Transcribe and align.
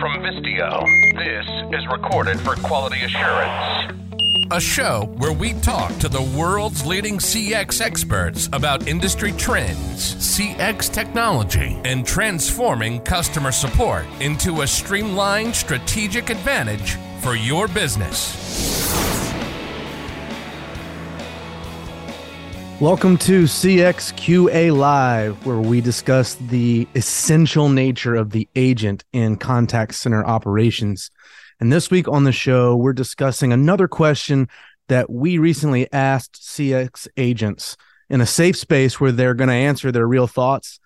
From 0.00 0.20
Vistio, 0.22 0.84
this 1.16 1.80
is 1.80 1.86
recorded 1.88 2.38
for 2.40 2.54
quality 2.56 3.00
assurance. 3.02 3.94
A 4.50 4.60
show 4.60 5.12
where 5.18 5.32
we 5.32 5.52
talk 5.54 5.96
to 5.98 6.08
the 6.08 6.22
world's 6.22 6.86
leading 6.86 7.18
CX 7.18 7.80
experts 7.82 8.48
about 8.52 8.88
industry 8.88 9.32
trends, 9.32 10.14
CX 10.14 10.90
technology, 10.92 11.78
and 11.84 12.06
transforming 12.06 13.00
customer 13.00 13.52
support 13.52 14.06
into 14.20 14.62
a 14.62 14.66
streamlined 14.66 15.54
strategic 15.54 16.30
advantage 16.30 16.96
for 17.20 17.34
your 17.34 17.68
business. 17.68 18.77
Welcome 22.80 23.18
to 23.18 23.42
CXQA 23.42 24.72
Live, 24.72 25.44
where 25.44 25.58
we 25.58 25.80
discuss 25.80 26.36
the 26.36 26.86
essential 26.94 27.68
nature 27.68 28.14
of 28.14 28.30
the 28.30 28.48
agent 28.54 29.02
in 29.12 29.34
contact 29.34 29.96
center 29.96 30.24
operations. 30.24 31.10
And 31.58 31.72
this 31.72 31.90
week 31.90 32.06
on 32.06 32.22
the 32.22 32.30
show, 32.30 32.76
we're 32.76 32.92
discussing 32.92 33.52
another 33.52 33.88
question 33.88 34.48
that 34.86 35.10
we 35.10 35.38
recently 35.38 35.92
asked 35.92 36.40
CX 36.40 37.08
agents 37.16 37.76
in 38.08 38.20
a 38.20 38.26
safe 38.26 38.56
space 38.56 39.00
where 39.00 39.10
they're 39.10 39.34
going 39.34 39.48
to 39.48 39.54
answer 39.54 39.90
their 39.90 40.06
real 40.06 40.28
thoughts. 40.28 40.78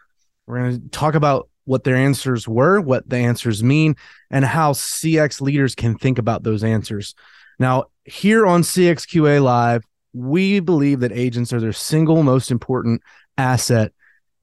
We're 0.46 0.60
going 0.60 0.80
to 0.80 0.88
talk 0.88 1.14
about 1.14 1.50
what 1.64 1.84
their 1.84 1.96
answers 1.96 2.48
were, 2.48 2.80
what 2.80 3.06
the 3.06 3.18
answers 3.18 3.62
mean, 3.62 3.96
and 4.30 4.46
how 4.46 4.72
CX 4.72 5.42
leaders 5.42 5.74
can 5.74 5.98
think 5.98 6.18
about 6.18 6.42
those 6.42 6.64
answers. 6.64 7.14
Now, 7.58 7.84
here 8.04 8.46
on 8.46 8.62
CXQA 8.62 9.42
Live, 9.42 9.84
we 10.12 10.60
believe 10.60 11.00
that 11.00 11.12
agents 11.12 11.52
are 11.52 11.60
their 11.60 11.72
single 11.72 12.22
most 12.22 12.50
important 12.50 13.02
asset 13.38 13.92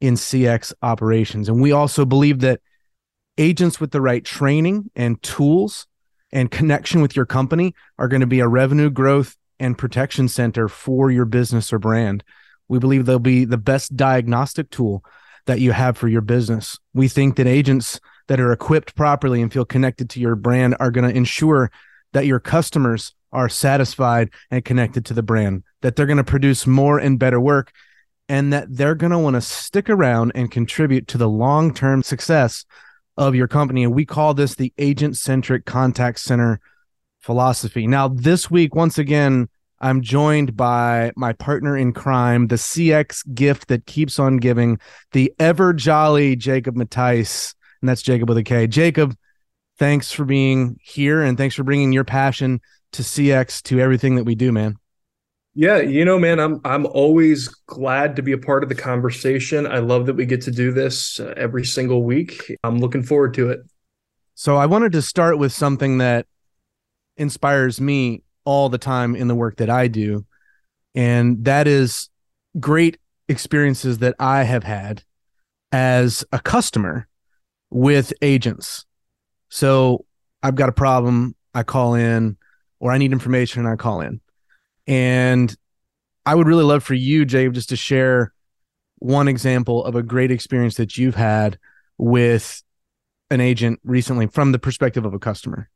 in 0.01 0.15
CX 0.15 0.73
operations. 0.81 1.49
And 1.49 1.61
we 1.61 1.71
also 1.71 2.05
believe 2.05 2.39
that 2.39 2.61
agents 3.37 3.79
with 3.79 3.91
the 3.91 4.01
right 4.01 4.23
training 4.23 4.89
and 4.95 5.21
tools 5.21 5.87
and 6.31 6.51
connection 6.51 7.01
with 7.01 7.15
your 7.15 7.25
company 7.25 7.73
are 7.97 8.07
going 8.07 8.21
to 8.21 8.27
be 8.27 8.39
a 8.39 8.47
revenue 8.47 8.89
growth 8.89 9.35
and 9.59 9.77
protection 9.77 10.27
center 10.27 10.67
for 10.67 11.11
your 11.11 11.25
business 11.25 11.73
or 11.73 11.79
brand. 11.79 12.23
We 12.67 12.79
believe 12.79 13.05
they'll 13.05 13.19
be 13.19 13.45
the 13.45 13.57
best 13.57 13.95
diagnostic 13.95 14.69
tool 14.69 15.03
that 15.47 15.59
you 15.59 15.71
have 15.71 15.97
for 15.97 16.07
your 16.07 16.21
business. 16.21 16.77
We 16.93 17.07
think 17.07 17.35
that 17.35 17.47
agents 17.47 17.99
that 18.27 18.39
are 18.39 18.51
equipped 18.51 18.95
properly 18.95 19.41
and 19.41 19.51
feel 19.51 19.65
connected 19.65 20.09
to 20.11 20.19
your 20.19 20.35
brand 20.35 20.75
are 20.79 20.91
going 20.91 21.09
to 21.09 21.15
ensure 21.15 21.71
that 22.13 22.27
your 22.27 22.39
customers 22.39 23.13
are 23.31 23.49
satisfied 23.49 24.29
and 24.49 24.65
connected 24.65 25.05
to 25.05 25.13
the 25.13 25.23
brand, 25.23 25.63
that 25.81 25.95
they're 25.95 26.05
going 26.05 26.17
to 26.17 26.23
produce 26.23 26.65
more 26.65 26.99
and 26.99 27.19
better 27.19 27.39
work, 27.39 27.71
and 28.27 28.53
that 28.53 28.67
they're 28.69 28.95
going 28.95 29.11
to 29.11 29.19
want 29.19 29.35
to 29.35 29.41
stick 29.41 29.89
around 29.89 30.31
and 30.35 30.51
contribute 30.51 31.07
to 31.07 31.17
the 31.17 31.29
long 31.29 31.73
term 31.73 32.03
success 32.03 32.65
of 33.17 33.35
your 33.35 33.47
company. 33.47 33.83
And 33.83 33.93
we 33.93 34.05
call 34.05 34.33
this 34.33 34.55
the 34.55 34.73
agent 34.77 35.17
centric 35.17 35.65
contact 35.65 36.19
center 36.19 36.59
philosophy. 37.19 37.85
Now, 37.85 38.07
this 38.07 38.49
week, 38.49 38.75
once 38.75 38.97
again, 38.97 39.49
I'm 39.81 40.01
joined 40.01 40.57
by 40.57 41.11
my 41.15 41.33
partner 41.33 41.77
in 41.77 41.93
crime, 41.93 42.47
the 42.47 42.55
CX 42.55 43.33
gift 43.33 43.69
that 43.69 43.85
keeps 43.85 44.19
on 44.19 44.37
giving, 44.37 44.79
the 45.13 45.33
ever 45.39 45.73
jolly 45.73 46.35
Jacob 46.35 46.75
Matthijs. 46.75 47.55
And 47.81 47.87
that's 47.87 48.01
Jacob 48.01 48.27
with 48.27 48.37
a 48.37 48.43
K. 48.43 48.67
Jacob, 48.67 49.15
thanks 49.77 50.11
for 50.11 50.25
being 50.25 50.77
here 50.81 51.21
and 51.21 51.37
thanks 51.37 51.55
for 51.55 51.63
bringing 51.63 51.93
your 51.93 52.03
passion 52.03 52.59
to 52.93 53.01
CX 53.01 53.61
to 53.63 53.79
everything 53.79 54.15
that 54.15 54.23
we 54.23 54.35
do, 54.35 54.51
man. 54.51 54.77
Yeah, 55.55 55.79
you 55.79 56.05
know, 56.05 56.19
man, 56.19 56.39
I'm 56.39 56.61
I'm 56.63 56.85
always 56.85 57.47
glad 57.47 58.15
to 58.15 58.21
be 58.21 58.31
a 58.31 58.37
part 58.37 58.63
of 58.63 58.69
the 58.69 58.75
conversation. 58.75 59.65
I 59.67 59.79
love 59.79 60.05
that 60.05 60.15
we 60.15 60.25
get 60.25 60.41
to 60.43 60.51
do 60.51 60.71
this 60.71 61.19
uh, 61.19 61.33
every 61.35 61.65
single 61.65 62.03
week. 62.03 62.55
I'm 62.63 62.77
looking 62.77 63.03
forward 63.03 63.33
to 63.33 63.49
it. 63.49 63.59
So 64.35 64.55
I 64.55 64.67
wanted 64.67 64.91
to 64.93 65.01
start 65.01 65.37
with 65.37 65.51
something 65.51 65.97
that 65.97 66.27
inspires 67.17 67.81
me 67.81 68.23
all 68.45 68.69
the 68.69 68.77
time 68.77 69.15
in 69.15 69.27
the 69.27 69.35
work 69.35 69.57
that 69.57 69.69
I 69.69 69.87
do, 69.87 70.25
and 70.95 71.43
that 71.45 71.67
is 71.67 72.09
great 72.59 72.97
experiences 73.27 73.97
that 73.99 74.15
I 74.19 74.43
have 74.43 74.63
had 74.63 75.03
as 75.71 76.23
a 76.31 76.39
customer 76.39 77.07
with 77.69 78.13
agents. 78.21 78.85
So 79.49 80.05
I've 80.41 80.55
got 80.55 80.69
a 80.69 80.73
problem, 80.73 81.35
I 81.53 81.63
call 81.63 81.95
in, 81.95 82.37
or 82.79 82.91
I 82.91 82.97
need 82.97 83.11
information, 83.11 83.61
and 83.61 83.69
I 83.69 83.75
call 83.75 84.01
in. 84.01 84.21
And 84.87 85.55
I 86.25 86.35
would 86.35 86.47
really 86.47 86.63
love 86.63 86.83
for 86.83 86.93
you, 86.93 87.25
Jabe, 87.25 87.53
just 87.53 87.69
to 87.69 87.75
share 87.75 88.33
one 88.97 89.27
example 89.27 89.83
of 89.85 89.95
a 89.95 90.03
great 90.03 90.31
experience 90.31 90.75
that 90.75 90.97
you've 90.97 91.15
had 91.15 91.57
with 91.97 92.61
an 93.29 93.41
agent 93.41 93.79
recently 93.83 94.27
from 94.27 94.51
the 94.51 94.59
perspective 94.59 95.05
of 95.05 95.13
a 95.13 95.19
customer. 95.19 95.69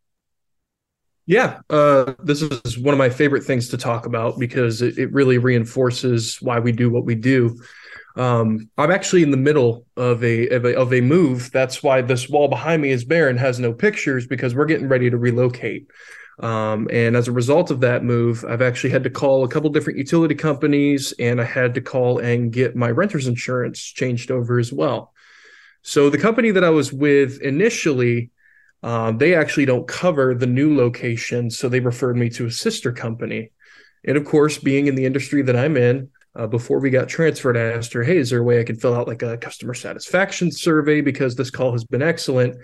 Yeah, 1.25 1.61
uh, 1.69 2.13
this 2.21 2.41
is 2.41 2.77
one 2.77 2.93
of 2.93 2.97
my 2.97 3.09
favorite 3.09 3.43
things 3.43 3.69
to 3.69 3.77
talk 3.77 4.05
about 4.05 4.37
because 4.39 4.81
it, 4.81 4.97
it 4.97 5.11
really 5.13 5.37
reinforces 5.37 6.37
why 6.41 6.59
we 6.59 6.73
do 6.73 6.89
what 6.89 7.05
we 7.05 7.15
do. 7.15 7.57
Um, 8.15 8.69
I'm 8.77 8.91
actually 8.91 9.23
in 9.23 9.31
the 9.31 9.37
middle 9.37 9.85
of 9.97 10.23
a, 10.23 10.47
of 10.49 10.65
a, 10.65 10.77
of 10.77 10.93
a 10.93 11.01
move. 11.01 11.51
That's 11.51 11.81
why 11.81 12.01
this 12.01 12.29
wall 12.29 12.47
behind 12.47 12.81
me 12.81 12.91
is 12.91 13.05
bare 13.05 13.29
and 13.29 13.39
has 13.39 13.59
no 13.59 13.73
pictures 13.73 14.27
because 14.27 14.53
we're 14.53 14.65
getting 14.65 14.87
ready 14.87 15.09
to 15.09 15.17
relocate. 15.17 15.87
Um, 16.39 16.87
and 16.91 17.15
as 17.15 17.27
a 17.27 17.31
result 17.31 17.71
of 17.71 17.81
that 17.81 18.03
move, 18.03 18.43
I've 18.47 18.61
actually 18.61 18.89
had 18.89 19.03
to 19.03 19.09
call 19.09 19.43
a 19.43 19.47
couple 19.47 19.69
different 19.69 19.99
utility 19.99 20.35
companies, 20.35 21.13
and 21.19 21.39
I 21.39 21.43
had 21.43 21.75
to 21.75 21.81
call 21.81 22.19
and 22.19 22.51
get 22.51 22.75
my 22.75 22.89
renter's 22.89 23.27
insurance 23.27 23.79
changed 23.79 24.31
over 24.31 24.59
as 24.59 24.73
well. 24.73 25.13
So 25.83 26.09
the 26.09 26.17
company 26.17 26.51
that 26.51 26.63
I 26.63 26.69
was 26.69 26.91
with 26.91 27.41
initially, 27.41 28.31
um, 28.81 29.17
they 29.17 29.35
actually 29.35 29.65
don't 29.65 29.87
cover 29.87 30.33
the 30.33 30.47
new 30.47 30.75
location, 30.75 31.51
so 31.51 31.69
they 31.69 31.79
referred 31.79 32.17
me 32.17 32.29
to 32.31 32.47
a 32.47 32.51
sister 32.51 32.91
company. 32.91 33.51
And 34.05 34.17
of 34.17 34.25
course, 34.25 34.57
being 34.57 34.87
in 34.87 34.95
the 34.95 35.05
industry 35.05 35.41
that 35.43 35.55
I'm 35.55 35.77
in, 35.77 36.09
uh, 36.35 36.47
before 36.47 36.79
we 36.79 36.89
got 36.89 37.07
transferred, 37.07 37.57
I 37.57 37.73
asked 37.73 37.93
her, 37.93 38.03
"Hey, 38.03 38.17
is 38.17 38.29
there 38.29 38.39
a 38.39 38.43
way 38.43 38.59
I 38.59 38.63
can 38.63 38.75
fill 38.75 38.95
out 38.95 39.07
like 39.07 39.21
a 39.21 39.37
customer 39.37 39.73
satisfaction 39.73 40.51
survey 40.51 41.01
because 41.01 41.35
this 41.35 41.51
call 41.51 41.71
has 41.73 41.83
been 41.83 42.01
excellent?" 42.01 42.57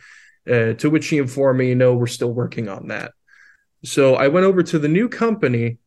Uh, 0.49 0.73
to 0.73 0.89
which 0.89 1.03
she 1.03 1.17
informed 1.17 1.59
me, 1.59 1.75
"No, 1.75 1.93
we're 1.95 2.07
still 2.07 2.33
working 2.33 2.67
on 2.67 2.87
that." 2.87 3.11
So 3.83 4.15
I 4.15 4.27
went 4.27 4.45
over 4.45 4.63
to 4.63 4.79
the 4.79 4.87
new 4.87 5.07
company, 5.07 5.77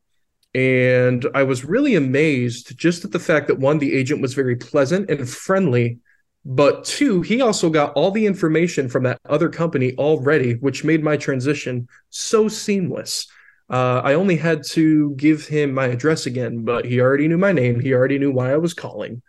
and 0.54 1.26
I 1.34 1.42
was 1.42 1.64
really 1.64 1.94
amazed 1.94 2.76
just 2.78 3.04
at 3.04 3.12
the 3.12 3.18
fact 3.18 3.48
that 3.48 3.58
one, 3.58 3.78
the 3.78 3.94
agent 3.94 4.22
was 4.22 4.34
very 4.34 4.56
pleasant 4.56 5.10
and 5.10 5.28
friendly, 5.28 5.98
but 6.44 6.84
two, 6.84 7.22
he 7.22 7.40
also 7.40 7.70
got 7.70 7.92
all 7.94 8.10
the 8.10 8.26
information 8.26 8.88
from 8.88 9.04
that 9.04 9.20
other 9.28 9.48
company 9.48 9.94
already, 9.96 10.54
which 10.54 10.84
made 10.84 11.02
my 11.02 11.16
transition 11.16 11.88
so 12.10 12.48
seamless. 12.48 13.26
Uh, 13.72 14.02
I 14.04 14.14
only 14.14 14.36
had 14.36 14.64
to 14.72 15.14
give 15.16 15.46
him 15.46 15.72
my 15.72 15.86
address 15.86 16.26
again, 16.26 16.62
but 16.62 16.84
he 16.84 17.00
already 17.00 17.26
knew 17.26 17.38
my 17.38 17.52
name. 17.52 17.80
He 17.80 17.94
already 17.94 18.18
knew 18.18 18.30
why 18.30 18.52
I 18.52 18.58
was 18.58 18.74
calling. 18.74 19.22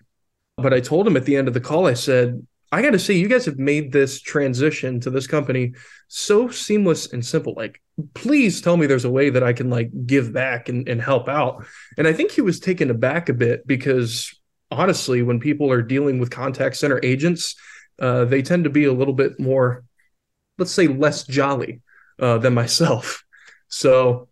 But 0.58 0.74
I 0.74 0.82
told 0.82 1.08
him 1.08 1.16
at 1.16 1.24
the 1.24 1.38
end 1.38 1.48
of 1.48 1.54
the 1.54 1.62
call, 1.62 1.88
I 1.88 1.94
said, 1.94 2.46
I 2.70 2.82
got 2.82 2.92
to 2.92 3.00
say, 3.00 3.14
you 3.14 3.30
guys 3.30 3.46
have 3.46 3.58
made 3.58 3.94
this 3.94 4.20
transition 4.20 5.00
to 5.02 5.10
this 5.10 5.28
company 5.28 5.76
so 6.10 6.50
seamless 6.50 7.14
and 7.14 7.26
simple. 7.26 7.54
Like, 7.56 7.82
please 8.16 8.62
tell 8.62 8.76
me 8.76 8.86
there's 8.86 9.06
a 9.06 9.12
way 9.12 9.30
that 9.30 9.44
I 9.44 9.54
can 9.54 9.70
like 9.70 9.92
give 10.06 10.34
back 10.34 10.68
and, 10.68 10.90
and 10.90 11.02
help 11.02 11.30
out. 11.30 11.66
And 11.98 12.06
I 12.06 12.12
think 12.14 12.32
he 12.32 12.42
was 12.42 12.60
taken 12.60 12.90
aback 12.90 13.30
a 13.30 13.34
bit 13.34 13.66
because 13.66 14.38
honestly, 14.70 15.22
when 15.22 15.40
people 15.40 15.72
are 15.72 15.82
dealing 15.82 16.20
with 16.20 16.32
contact 16.32 16.76
center 16.76 17.00
agents, 17.02 17.56
uh, 18.00 18.26
they 18.26 18.42
tend 18.42 18.66
to 18.66 18.70
be 18.70 18.86
a 18.86 18.94
little 18.94 19.14
bit 19.14 19.40
more, 19.40 19.86
let's 20.58 20.72
say, 20.72 20.88
less 20.88 21.24
jolly 21.24 21.82
uh, 22.20 22.40
than 22.40 22.54
myself. 22.54 23.24
So 23.76 24.30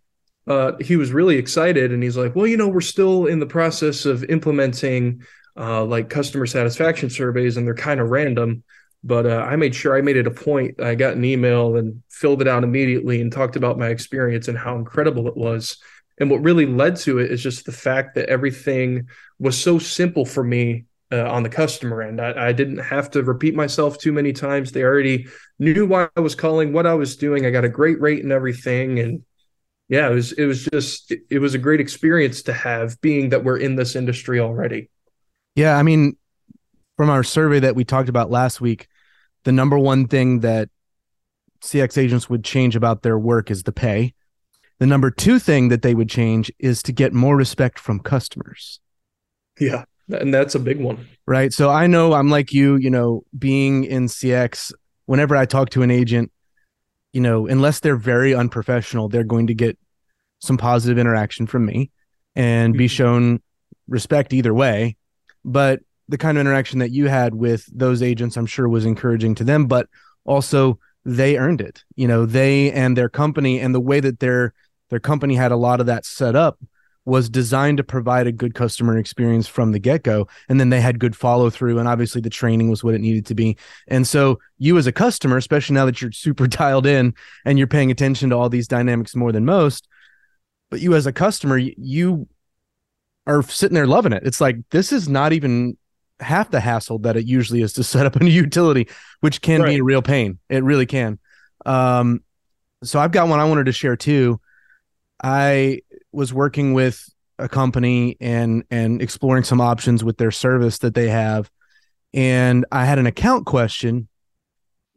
uh, 0.47 0.73
he 0.79 0.95
was 0.95 1.11
really 1.11 1.37
excited 1.37 1.91
and 1.91 2.01
he's 2.01 2.17
like, 2.17 2.35
well, 2.35 2.47
you 2.47 2.57
know, 2.57 2.67
we're 2.67 2.81
still 2.81 3.27
in 3.27 3.39
the 3.39 3.45
process 3.45 4.05
of 4.05 4.23
implementing 4.25 5.23
uh, 5.57 5.83
like 5.83 6.09
customer 6.09 6.45
satisfaction 6.45 7.09
surveys 7.09 7.57
and 7.57 7.67
they're 7.67 7.75
kind 7.75 7.99
of 7.99 8.09
random. 8.09 8.63
But 9.03 9.25
uh, 9.25 9.45
I 9.49 9.55
made 9.55 9.73
sure 9.73 9.97
I 9.97 10.01
made 10.01 10.17
it 10.17 10.27
a 10.27 10.31
point. 10.31 10.81
I 10.81 10.95
got 10.95 11.15
an 11.15 11.25
email 11.25 11.75
and 11.75 12.03
filled 12.09 12.41
it 12.41 12.47
out 12.47 12.63
immediately 12.63 13.21
and 13.21 13.31
talked 13.31 13.55
about 13.55 13.79
my 13.79 13.87
experience 13.87 14.47
and 14.47 14.57
how 14.57 14.75
incredible 14.75 15.27
it 15.27 15.35
was. 15.35 15.77
And 16.19 16.29
what 16.29 16.43
really 16.43 16.67
led 16.67 16.97
to 16.97 17.17
it 17.17 17.31
is 17.31 17.41
just 17.41 17.65
the 17.65 17.71
fact 17.71 18.13
that 18.15 18.29
everything 18.29 19.07
was 19.39 19.59
so 19.59 19.79
simple 19.79 20.23
for 20.23 20.43
me 20.43 20.85
uh, 21.11 21.29
on 21.29 21.43
the 21.43 21.49
customer 21.49 22.01
end. 22.03 22.21
I, 22.21 22.49
I, 22.49 22.51
didn't 22.53 22.77
have 22.77 23.09
to 23.11 23.23
repeat 23.23 23.53
myself 23.53 23.97
too 23.97 24.13
many 24.13 24.31
times. 24.31 24.71
They 24.71 24.83
already 24.83 25.27
knew 25.59 25.85
why 25.85 26.07
I 26.15 26.21
was 26.21 26.35
calling, 26.35 26.71
what 26.71 26.85
I 26.85 26.93
was 26.93 27.17
doing. 27.17 27.45
I 27.45 27.49
got 27.49 27.65
a 27.65 27.69
great 27.69 27.99
rate 27.99 28.23
and 28.23 28.31
everything, 28.31 28.99
and 28.99 29.23
yeah, 29.91 30.09
it 30.09 30.13
was 30.13 30.31
it 30.31 30.45
was 30.45 30.63
just 30.63 31.13
it, 31.29 31.39
was 31.39 31.53
a 31.53 31.57
great 31.57 31.81
experience 31.81 32.43
to 32.43 32.53
have, 32.53 32.99
being 33.01 33.29
that 33.29 33.43
we're 33.43 33.57
in 33.57 33.75
this 33.75 33.93
industry 33.93 34.39
already. 34.39 34.89
Yeah, 35.53 35.77
I 35.77 35.83
mean, 35.83 36.15
from 36.95 37.09
our 37.09 37.25
survey 37.25 37.59
that 37.59 37.75
we 37.75 37.83
talked 37.83 38.07
about 38.07 38.31
last 38.31 38.61
week, 38.61 38.87
the 39.43 39.51
number 39.51 39.77
one 39.77 40.07
thing 40.07 40.39
that 40.39 40.69
CX 41.61 41.97
agents 41.97 42.29
would 42.29 42.45
change 42.45 42.77
about 42.77 43.01
their 43.01 43.19
work 43.19 43.51
is 43.51 43.63
the 43.63 43.73
pay. 43.73 44.13
The 44.79 44.87
number 44.87 45.11
two 45.11 45.39
thing 45.39 45.67
that 45.67 45.81
they 45.81 45.93
would 45.93 46.09
change 46.09 46.49
is 46.57 46.81
to 46.83 46.93
get 46.93 47.13
more 47.13 47.35
respect 47.35 47.77
from 47.77 47.99
customers. 47.99 48.79
Yeah. 49.59 49.83
And 50.07 50.33
that's 50.33 50.55
a 50.55 50.59
big 50.59 50.79
one. 50.79 51.05
Right. 51.27 51.51
So 51.51 51.69
I 51.69 51.87
know 51.87 52.13
I'm 52.13 52.29
like 52.29 52.53
you, 52.53 52.77
you 52.77 52.89
know, 52.89 53.23
being 53.37 53.83
in 53.83 54.07
CX 54.07 54.71
whenever 55.05 55.35
I 55.35 55.45
talk 55.45 55.69
to 55.71 55.81
an 55.81 55.91
agent, 55.91 56.31
you 57.13 57.21
know, 57.21 57.47
unless 57.47 57.79
they're 57.79 57.95
very 57.95 58.33
unprofessional, 58.33 59.09
they're 59.09 59.23
going 59.23 59.47
to 59.47 59.53
get 59.53 59.77
some 60.39 60.57
positive 60.57 60.97
interaction 60.97 61.45
from 61.45 61.65
me 61.65 61.91
and 62.35 62.73
be 62.73 62.85
mm-hmm. 62.85 62.89
shown 62.89 63.41
respect 63.87 64.33
either 64.33 64.53
way. 64.53 64.95
But 65.43 65.81
the 66.07 66.17
kind 66.17 66.37
of 66.37 66.41
interaction 66.41 66.79
that 66.79 66.91
you 66.91 67.07
had 67.07 67.33
with 67.33 67.65
those 67.71 68.01
agents, 68.01 68.37
I'm 68.37 68.45
sure 68.45 68.67
was 68.67 68.85
encouraging 68.85 69.35
to 69.35 69.43
them, 69.43 69.67
but 69.67 69.87
also 70.25 70.79
they 71.05 71.37
earned 71.37 71.61
it. 71.61 71.83
You 71.95 72.07
know, 72.07 72.25
they 72.25 72.71
and 72.71 72.97
their 72.97 73.09
company 73.09 73.59
and 73.59 73.73
the 73.73 73.79
way 73.79 73.99
that 73.99 74.19
their 74.19 74.53
their 74.89 74.99
company 74.99 75.35
had 75.35 75.51
a 75.51 75.57
lot 75.57 75.79
of 75.79 75.85
that 75.85 76.05
set 76.05 76.35
up 76.35 76.59
was 77.05 77.29
designed 77.29 77.77
to 77.77 77.83
provide 77.83 78.27
a 78.27 78.31
good 78.31 78.53
customer 78.53 78.97
experience 78.97 79.47
from 79.47 79.71
the 79.71 79.79
get-go 79.79 80.27
and 80.49 80.59
then 80.59 80.69
they 80.69 80.79
had 80.79 80.99
good 80.99 81.15
follow 81.15 81.49
through 81.49 81.79
and 81.79 81.87
obviously 81.87 82.21
the 82.21 82.29
training 82.29 82.69
was 82.69 82.83
what 82.83 82.93
it 82.93 83.01
needed 83.01 83.25
to 83.25 83.33
be. 83.33 83.57
And 83.87 84.07
so 84.07 84.39
you 84.59 84.77
as 84.77 84.87
a 84.87 84.91
customer 84.91 85.37
especially 85.37 85.73
now 85.73 85.85
that 85.85 86.01
you're 86.01 86.11
super 86.11 86.47
dialed 86.47 86.85
in 86.85 87.15
and 87.45 87.57
you're 87.57 87.67
paying 87.67 87.91
attention 87.91 88.29
to 88.29 88.37
all 88.37 88.49
these 88.49 88.67
dynamics 88.67 89.15
more 89.15 89.31
than 89.31 89.45
most 89.45 89.87
but 90.69 90.79
you 90.79 90.95
as 90.95 91.05
a 91.05 91.13
customer 91.13 91.57
you 91.57 92.27
are 93.27 93.43
sitting 93.43 93.75
there 93.75 93.87
loving 93.87 94.13
it. 94.13 94.23
It's 94.25 94.41
like 94.41 94.57
this 94.71 94.91
is 94.91 95.07
not 95.07 95.33
even 95.33 95.77
half 96.19 96.51
the 96.51 96.59
hassle 96.59 96.99
that 96.99 97.17
it 97.17 97.25
usually 97.25 97.61
is 97.61 97.73
to 97.73 97.83
set 97.83 98.05
up 98.05 98.15
a 98.15 98.23
new 98.23 98.31
utility 98.31 98.87
which 99.21 99.41
can 99.41 99.61
right. 99.61 99.69
be 99.69 99.77
a 99.77 99.83
real 99.83 100.01
pain. 100.01 100.39
It 100.49 100.63
really 100.63 100.85
can. 100.85 101.19
Um 101.65 102.23
so 102.83 102.99
i've 102.99 103.11
got 103.11 103.27
one 103.27 103.39
i 103.39 103.45
wanted 103.45 103.65
to 103.65 103.71
share 103.71 103.95
too. 103.95 104.39
I 105.23 105.81
was 106.11 106.33
working 106.33 106.73
with 106.73 107.09
a 107.39 107.49
company 107.49 108.17
and 108.19 108.63
and 108.69 109.01
exploring 109.01 109.43
some 109.43 109.61
options 109.61 110.03
with 110.03 110.17
their 110.17 110.31
service 110.31 110.79
that 110.79 110.93
they 110.93 111.09
have 111.09 111.49
and 112.13 112.65
I 112.71 112.85
had 112.85 112.99
an 112.99 113.07
account 113.07 113.45
question 113.45 114.07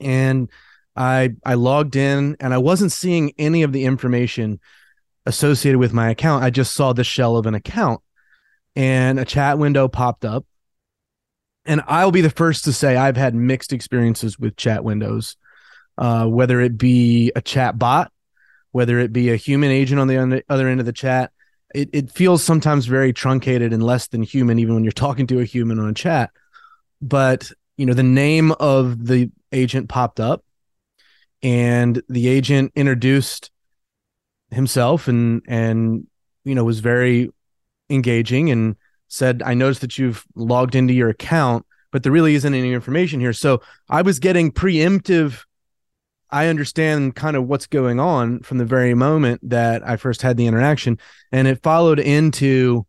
and 0.00 0.50
I 0.96 1.34
I 1.44 1.54
logged 1.54 1.96
in 1.96 2.36
and 2.40 2.52
I 2.52 2.58
wasn't 2.58 2.92
seeing 2.92 3.32
any 3.38 3.62
of 3.62 3.72
the 3.72 3.84
information 3.84 4.60
associated 5.26 5.78
with 5.78 5.92
my 5.92 6.10
account. 6.10 6.44
I 6.44 6.50
just 6.50 6.74
saw 6.74 6.92
the 6.92 7.04
shell 7.04 7.36
of 7.36 7.46
an 7.46 7.54
account 7.54 8.00
and 8.76 9.18
a 9.18 9.24
chat 9.24 9.58
window 9.58 9.88
popped 9.88 10.24
up. 10.24 10.44
And 11.64 11.82
I'll 11.86 12.10
be 12.10 12.20
the 12.20 12.30
first 12.30 12.64
to 12.64 12.72
say 12.72 12.96
I've 12.96 13.16
had 13.16 13.34
mixed 13.34 13.72
experiences 13.72 14.38
with 14.38 14.56
chat 14.56 14.84
windows, 14.84 15.36
uh, 15.96 16.26
whether 16.26 16.60
it 16.60 16.76
be 16.76 17.32
a 17.34 17.40
chat 17.40 17.78
bot 17.78 18.12
whether 18.74 18.98
it 18.98 19.12
be 19.12 19.30
a 19.30 19.36
human 19.36 19.70
agent 19.70 20.00
on 20.00 20.08
the 20.08 20.42
other 20.48 20.66
end 20.66 20.80
of 20.80 20.86
the 20.86 20.92
chat. 20.92 21.30
It, 21.76 21.90
it 21.92 22.10
feels 22.10 22.42
sometimes 22.42 22.86
very 22.86 23.12
truncated 23.12 23.72
and 23.72 23.80
less 23.80 24.08
than 24.08 24.24
human, 24.24 24.58
even 24.58 24.74
when 24.74 24.82
you're 24.82 24.90
talking 24.90 25.28
to 25.28 25.38
a 25.38 25.44
human 25.44 25.78
on 25.78 25.90
a 25.90 25.94
chat. 25.94 26.32
But, 27.00 27.52
you 27.76 27.86
know, 27.86 27.94
the 27.94 28.02
name 28.02 28.50
of 28.50 29.06
the 29.06 29.30
agent 29.52 29.88
popped 29.88 30.18
up 30.18 30.44
and 31.40 32.02
the 32.08 32.26
agent 32.26 32.72
introduced 32.74 33.52
himself 34.50 35.06
and, 35.06 35.42
and, 35.46 36.08
you 36.44 36.56
know, 36.56 36.64
was 36.64 36.80
very 36.80 37.30
engaging 37.88 38.50
and 38.50 38.74
said, 39.06 39.40
I 39.46 39.54
noticed 39.54 39.82
that 39.82 39.98
you've 39.98 40.24
logged 40.34 40.74
into 40.74 40.94
your 40.94 41.10
account, 41.10 41.64
but 41.92 42.02
there 42.02 42.10
really 42.10 42.34
isn't 42.34 42.54
any 42.54 42.72
information 42.72 43.20
here. 43.20 43.34
So 43.34 43.62
I 43.88 44.02
was 44.02 44.18
getting 44.18 44.50
preemptive 44.50 45.44
I 46.34 46.48
understand 46.48 47.14
kind 47.14 47.36
of 47.36 47.46
what's 47.46 47.68
going 47.68 48.00
on 48.00 48.40
from 48.40 48.58
the 48.58 48.64
very 48.64 48.92
moment 48.92 49.48
that 49.48 49.86
I 49.86 49.96
first 49.96 50.20
had 50.20 50.36
the 50.36 50.48
interaction. 50.48 50.98
And 51.30 51.46
it 51.46 51.62
followed 51.62 52.00
into 52.00 52.84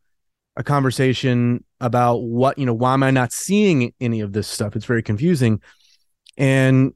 a 0.56 0.63
conversation 0.63 1.63
about 1.80 2.24
what, 2.24 2.57
you 2.57 2.65
know, 2.65 2.74
why 2.74 2.95
am 2.95 3.03
I 3.03 3.12
not 3.12 3.31
seeing 3.31 3.94
any 4.01 4.21
of 4.21 4.33
this 4.33 4.47
stuff? 4.47 4.75
It's 4.75 4.86
very 4.86 5.03
confusing. 5.03 5.62
And 6.36 6.94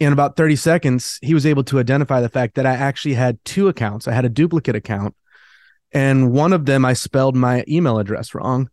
in 0.00 0.12
about 0.12 0.36
30 0.36 0.56
seconds, 0.56 1.20
he 1.22 1.32
was 1.32 1.46
able 1.46 1.62
to 1.62 1.78
identify 1.78 2.20
the 2.20 2.28
fact 2.28 2.56
that 2.56 2.66
I 2.66 2.72
actually 2.72 3.14
had 3.14 3.38
two 3.44 3.68
accounts. 3.68 4.08
I 4.08 4.14
had 4.14 4.24
a 4.24 4.28
duplicate 4.28 4.74
account, 4.74 5.14
and 5.92 6.32
one 6.32 6.52
of 6.52 6.66
them 6.66 6.84
I 6.84 6.94
spelled 6.94 7.36
my 7.36 7.64
email 7.68 8.00
address 8.00 8.34
wrong. 8.34 8.68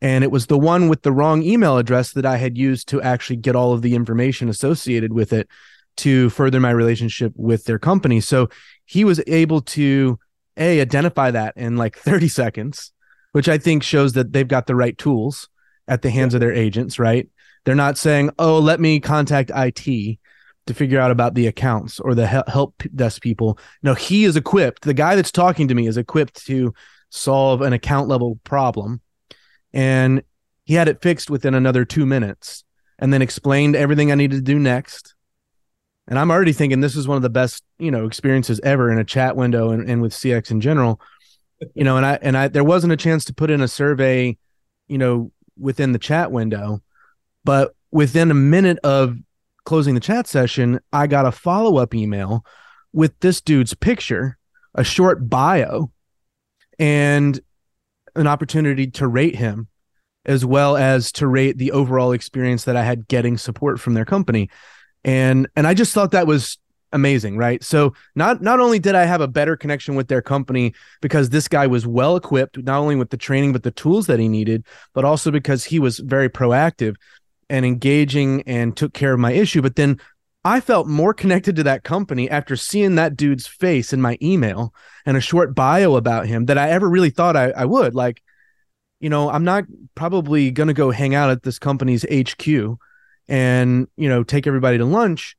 And 0.00 0.22
it 0.22 0.30
was 0.30 0.46
the 0.46 0.56
one 0.56 0.88
with 0.88 1.02
the 1.02 1.10
wrong 1.10 1.42
email 1.42 1.78
address 1.78 2.12
that 2.12 2.24
I 2.24 2.36
had 2.36 2.56
used 2.56 2.88
to 2.90 3.02
actually 3.02 3.36
get 3.36 3.56
all 3.56 3.72
of 3.72 3.82
the 3.82 3.96
information 3.96 4.48
associated 4.48 5.12
with 5.12 5.32
it 5.32 5.48
to 5.98 6.30
further 6.30 6.60
my 6.60 6.70
relationship 6.70 7.32
with 7.36 7.64
their 7.64 7.78
company. 7.78 8.20
So 8.20 8.48
he 8.84 9.04
was 9.04 9.22
able 9.26 9.60
to 9.62 10.18
a 10.56 10.80
identify 10.80 11.30
that 11.30 11.56
in 11.56 11.76
like 11.76 11.96
30 11.96 12.28
seconds, 12.28 12.92
which 13.32 13.48
I 13.48 13.58
think 13.58 13.82
shows 13.82 14.12
that 14.14 14.32
they've 14.32 14.46
got 14.46 14.66
the 14.66 14.76
right 14.76 14.96
tools 14.96 15.48
at 15.88 16.02
the 16.02 16.10
hands 16.10 16.32
yeah. 16.32 16.36
of 16.36 16.40
their 16.40 16.52
agents, 16.52 16.98
right? 16.98 17.28
They're 17.64 17.74
not 17.74 17.98
saying, 17.98 18.30
"Oh, 18.38 18.58
let 18.58 18.80
me 18.80 19.00
contact 19.00 19.50
IT 19.54 20.18
to 20.66 20.74
figure 20.74 21.00
out 21.00 21.10
about 21.10 21.34
the 21.34 21.46
accounts 21.46 22.00
or 22.00 22.14
the 22.14 22.26
help 22.26 22.82
desk 22.94 23.22
people." 23.22 23.58
No, 23.82 23.94
he 23.94 24.24
is 24.24 24.36
equipped. 24.36 24.82
The 24.82 24.94
guy 24.94 25.16
that's 25.16 25.32
talking 25.32 25.68
to 25.68 25.74
me 25.74 25.86
is 25.86 25.96
equipped 25.96 26.46
to 26.46 26.72
solve 27.10 27.60
an 27.60 27.72
account 27.72 28.08
level 28.08 28.38
problem, 28.44 29.00
and 29.72 30.22
he 30.64 30.74
had 30.74 30.88
it 30.88 31.02
fixed 31.02 31.30
within 31.30 31.54
another 31.54 31.84
2 31.84 32.06
minutes 32.06 32.64
and 32.98 33.12
then 33.12 33.22
explained 33.22 33.74
everything 33.74 34.12
I 34.12 34.14
needed 34.14 34.36
to 34.36 34.42
do 34.42 34.58
next 34.58 35.14
and 36.10 36.18
I'm 36.18 36.30
already 36.32 36.52
thinking 36.52 36.80
this 36.80 36.96
is 36.96 37.06
one 37.06 37.16
of 37.16 37.22
the 37.22 37.30
best, 37.30 37.62
you 37.78 37.92
know, 37.92 38.04
experiences 38.04 38.60
ever 38.64 38.90
in 38.90 38.98
a 38.98 39.04
chat 39.04 39.36
window 39.36 39.70
and, 39.70 39.88
and 39.88 40.02
with 40.02 40.12
CX 40.12 40.50
in 40.50 40.60
general. 40.60 41.00
You 41.74 41.84
know, 41.84 41.98
and 41.98 42.06
I 42.06 42.18
and 42.22 42.38
I 42.38 42.48
there 42.48 42.64
wasn't 42.64 42.94
a 42.94 42.96
chance 42.96 43.26
to 43.26 43.34
put 43.34 43.50
in 43.50 43.60
a 43.60 43.68
survey, 43.68 44.38
you 44.88 44.96
know, 44.96 45.30
within 45.58 45.92
the 45.92 45.98
chat 45.98 46.32
window, 46.32 46.82
but 47.44 47.74
within 47.90 48.30
a 48.30 48.34
minute 48.34 48.78
of 48.82 49.18
closing 49.66 49.94
the 49.94 50.00
chat 50.00 50.26
session, 50.26 50.80
I 50.90 51.06
got 51.06 51.26
a 51.26 51.32
follow-up 51.32 51.94
email 51.94 52.46
with 52.94 53.12
this 53.20 53.42
dude's 53.42 53.74
picture, 53.74 54.38
a 54.74 54.82
short 54.82 55.28
bio, 55.28 55.92
and 56.78 57.38
an 58.16 58.26
opportunity 58.26 58.86
to 58.92 59.06
rate 59.06 59.36
him 59.36 59.68
as 60.24 60.46
well 60.46 60.78
as 60.78 61.12
to 61.12 61.26
rate 61.26 61.58
the 61.58 61.72
overall 61.72 62.12
experience 62.12 62.64
that 62.64 62.76
I 62.76 62.84
had 62.84 63.06
getting 63.06 63.36
support 63.36 63.78
from 63.78 63.92
their 63.92 64.06
company 64.06 64.48
and 65.04 65.48
and 65.56 65.66
I 65.66 65.74
just 65.74 65.92
thought 65.92 66.12
that 66.12 66.26
was 66.26 66.58
amazing 66.92 67.36
right? 67.36 67.62
So 67.62 67.94
not 68.14 68.42
not 68.42 68.60
only 68.60 68.78
did 68.78 68.94
i 68.94 69.04
have 69.04 69.20
a 69.20 69.28
better 69.28 69.56
connection 69.56 69.94
with 69.94 70.08
their 70.08 70.22
company 70.22 70.74
because 71.00 71.30
this 71.30 71.48
guy 71.48 71.66
was 71.66 71.86
well 71.86 72.16
equipped 72.16 72.58
not 72.58 72.78
only 72.78 72.96
with 72.96 73.10
the 73.10 73.16
training 73.16 73.52
but 73.52 73.62
the 73.62 73.70
tools 73.70 74.06
that 74.06 74.18
he 74.18 74.28
needed 74.28 74.64
but 74.92 75.04
also 75.04 75.30
because 75.30 75.64
he 75.64 75.78
was 75.78 75.98
very 76.00 76.28
proactive 76.28 76.96
and 77.48 77.64
engaging 77.64 78.42
and 78.42 78.76
took 78.76 78.92
care 78.92 79.12
of 79.12 79.20
my 79.20 79.32
issue. 79.32 79.62
But 79.62 79.76
then 79.76 80.00
i 80.44 80.60
felt 80.60 80.86
more 80.86 81.14
connected 81.14 81.54
to 81.56 81.62
that 81.62 81.84
company 81.84 82.28
after 82.30 82.56
seeing 82.56 82.94
that 82.94 83.16
dude's 83.16 83.46
face 83.46 83.92
in 83.92 84.00
my 84.00 84.16
email 84.22 84.74
and 85.06 85.16
a 85.16 85.20
short 85.20 85.54
bio 85.54 85.96
about 85.96 86.26
him 86.26 86.46
that 86.46 86.58
i 86.58 86.70
ever 86.70 86.88
really 86.88 87.10
thought 87.10 87.36
i, 87.36 87.50
I 87.50 87.66
would. 87.66 87.94
Like 87.94 88.22
you 89.00 89.08
know 89.10 89.30
i'm 89.30 89.44
not 89.44 89.64
probably 89.94 90.52
to 90.52 90.72
go 90.72 90.90
hang 90.90 91.14
out 91.14 91.30
at 91.30 91.42
this 91.42 91.58
company's 91.58 92.04
hq 92.04 92.78
and 93.30 93.86
you 93.96 94.08
know 94.08 94.22
take 94.22 94.46
everybody 94.46 94.76
to 94.76 94.84
lunch 94.84 95.36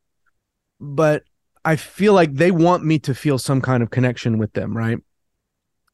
but 0.79 1.23
i 1.63 1.75
feel 1.75 2.13
like 2.13 2.33
they 2.33 2.49
want 2.49 2.83
me 2.83 2.97
to 2.97 3.13
feel 3.13 3.37
some 3.37 3.61
kind 3.61 3.83
of 3.83 3.91
connection 3.91 4.39
with 4.39 4.51
them 4.53 4.75
right? 4.75 4.97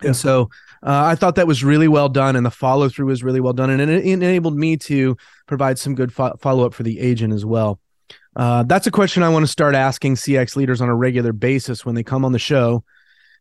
Yeah. 0.01 0.09
and 0.09 0.15
so 0.15 0.49
uh, 0.83 1.03
i 1.05 1.15
thought 1.15 1.35
that 1.35 1.47
was 1.47 1.63
really 1.63 1.87
well 1.87 2.07
done 2.07 2.35
and 2.37 2.45
the 2.45 2.51
follow 2.51 2.87
through 2.87 3.07
was 3.07 3.23
really 3.23 3.41
well 3.41 3.51
done 3.51 3.71
and 3.71 3.81
it, 3.81 4.05
enabled 4.05 4.55
me 4.55 4.77
to 4.77 5.17
provide 5.47 5.79
some 5.79 5.95
good 5.95 6.13
fo- 6.13 6.37
follow 6.39 6.65
up 6.65 6.73
for 6.73 6.83
the 6.83 6.99
agent 6.99 7.33
as 7.33 7.43
well. 7.43 7.79
Uh, 8.35 8.61
that's 8.63 8.85
a 8.85 8.91
question 8.91 9.23
i 9.23 9.29
want 9.29 9.43
to 9.43 9.51
start 9.51 9.73
asking 9.73 10.13
cx 10.13 10.55
leaders 10.55 10.79
on 10.79 10.89
a 10.89 10.95
regular 10.95 11.33
basis 11.33 11.83
when 11.83 11.95
they 11.95 12.03
come 12.03 12.23
on 12.23 12.31
the 12.31 12.39
show 12.39 12.83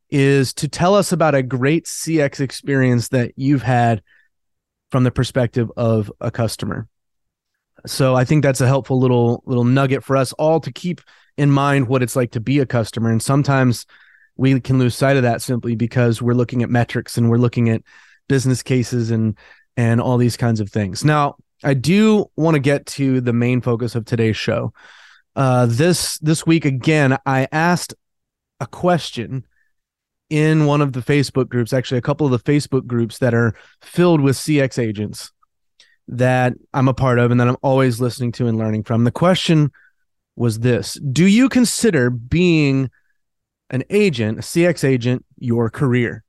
is 0.08 0.54
to 0.54 0.68
tell 0.68 0.94
us 0.94 1.12
about 1.12 1.34
a 1.34 1.42
great 1.42 1.84
cx 1.84 2.40
experience 2.40 3.08
that 3.08 3.32
you've 3.36 3.62
had 3.62 4.02
from 4.90 5.04
the 5.04 5.10
perspective 5.10 5.70
of 5.76 6.10
a 6.22 6.30
customer 6.30 6.88
so 7.86 8.14
I 8.14 8.24
think 8.24 8.42
that's 8.42 8.60
a 8.60 8.66
helpful 8.66 8.98
little 8.98 9.42
little 9.46 9.64
nugget 9.64 10.04
for 10.04 10.16
us 10.16 10.32
all 10.34 10.60
to 10.60 10.72
keep 10.72 11.00
in 11.36 11.50
mind 11.50 11.88
what 11.88 12.02
it's 12.02 12.16
like 12.16 12.32
to 12.32 12.40
be 12.40 12.58
a 12.58 12.66
customer. 12.66 13.10
And 13.10 13.22
sometimes 13.22 13.86
we 14.36 14.60
can 14.60 14.78
lose 14.78 14.94
sight 14.94 15.16
of 15.16 15.22
that 15.22 15.42
simply 15.42 15.74
because 15.74 16.20
we're 16.20 16.34
looking 16.34 16.62
at 16.62 16.70
metrics 16.70 17.16
and 17.16 17.30
we're 17.30 17.36
looking 17.36 17.68
at 17.68 17.82
business 18.28 18.62
cases 18.62 19.10
and 19.10 19.36
and 19.76 20.00
all 20.00 20.18
these 20.18 20.36
kinds 20.36 20.60
of 20.60 20.70
things. 20.70 21.04
Now, 21.04 21.36
I 21.62 21.74
do 21.74 22.30
want 22.36 22.54
to 22.54 22.60
get 22.60 22.86
to 22.86 23.20
the 23.20 23.32
main 23.32 23.60
focus 23.60 23.94
of 23.94 24.04
today's 24.04 24.36
show. 24.36 24.72
Uh, 25.34 25.66
this 25.66 26.18
this 26.18 26.46
week 26.46 26.64
again, 26.64 27.16
I 27.26 27.48
asked 27.52 27.94
a 28.60 28.66
question 28.66 29.46
in 30.28 30.66
one 30.66 30.80
of 30.80 30.92
the 30.92 31.00
Facebook 31.00 31.48
groups, 31.48 31.72
actually 31.72 31.98
a 31.98 32.02
couple 32.02 32.26
of 32.26 32.32
the 32.32 32.52
Facebook 32.52 32.86
groups 32.86 33.18
that 33.18 33.34
are 33.34 33.54
filled 33.80 34.20
with 34.20 34.36
CX 34.36 34.78
agents 34.82 35.30
that 36.08 36.54
I'm 36.72 36.88
a 36.88 36.94
part 36.94 37.18
of 37.18 37.30
and 37.30 37.40
that 37.40 37.48
I'm 37.48 37.56
always 37.62 38.00
listening 38.00 38.32
to 38.32 38.46
and 38.46 38.58
learning 38.58 38.84
from. 38.84 39.04
The 39.04 39.10
question 39.10 39.72
was 40.36 40.60
this 40.60 40.94
Do 40.94 41.26
you 41.26 41.48
consider 41.48 42.10
being 42.10 42.90
an 43.70 43.84
agent, 43.90 44.38
a 44.38 44.42
CX 44.42 44.84
agent, 44.84 45.24
your 45.38 45.70
career? 45.70 46.24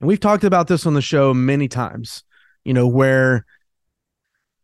And 0.00 0.08
we've 0.08 0.20
talked 0.20 0.44
about 0.44 0.68
this 0.68 0.86
on 0.86 0.94
the 0.94 1.02
show 1.02 1.32
many 1.32 1.68
times, 1.68 2.24
you 2.64 2.74
know, 2.74 2.86
where 2.86 3.46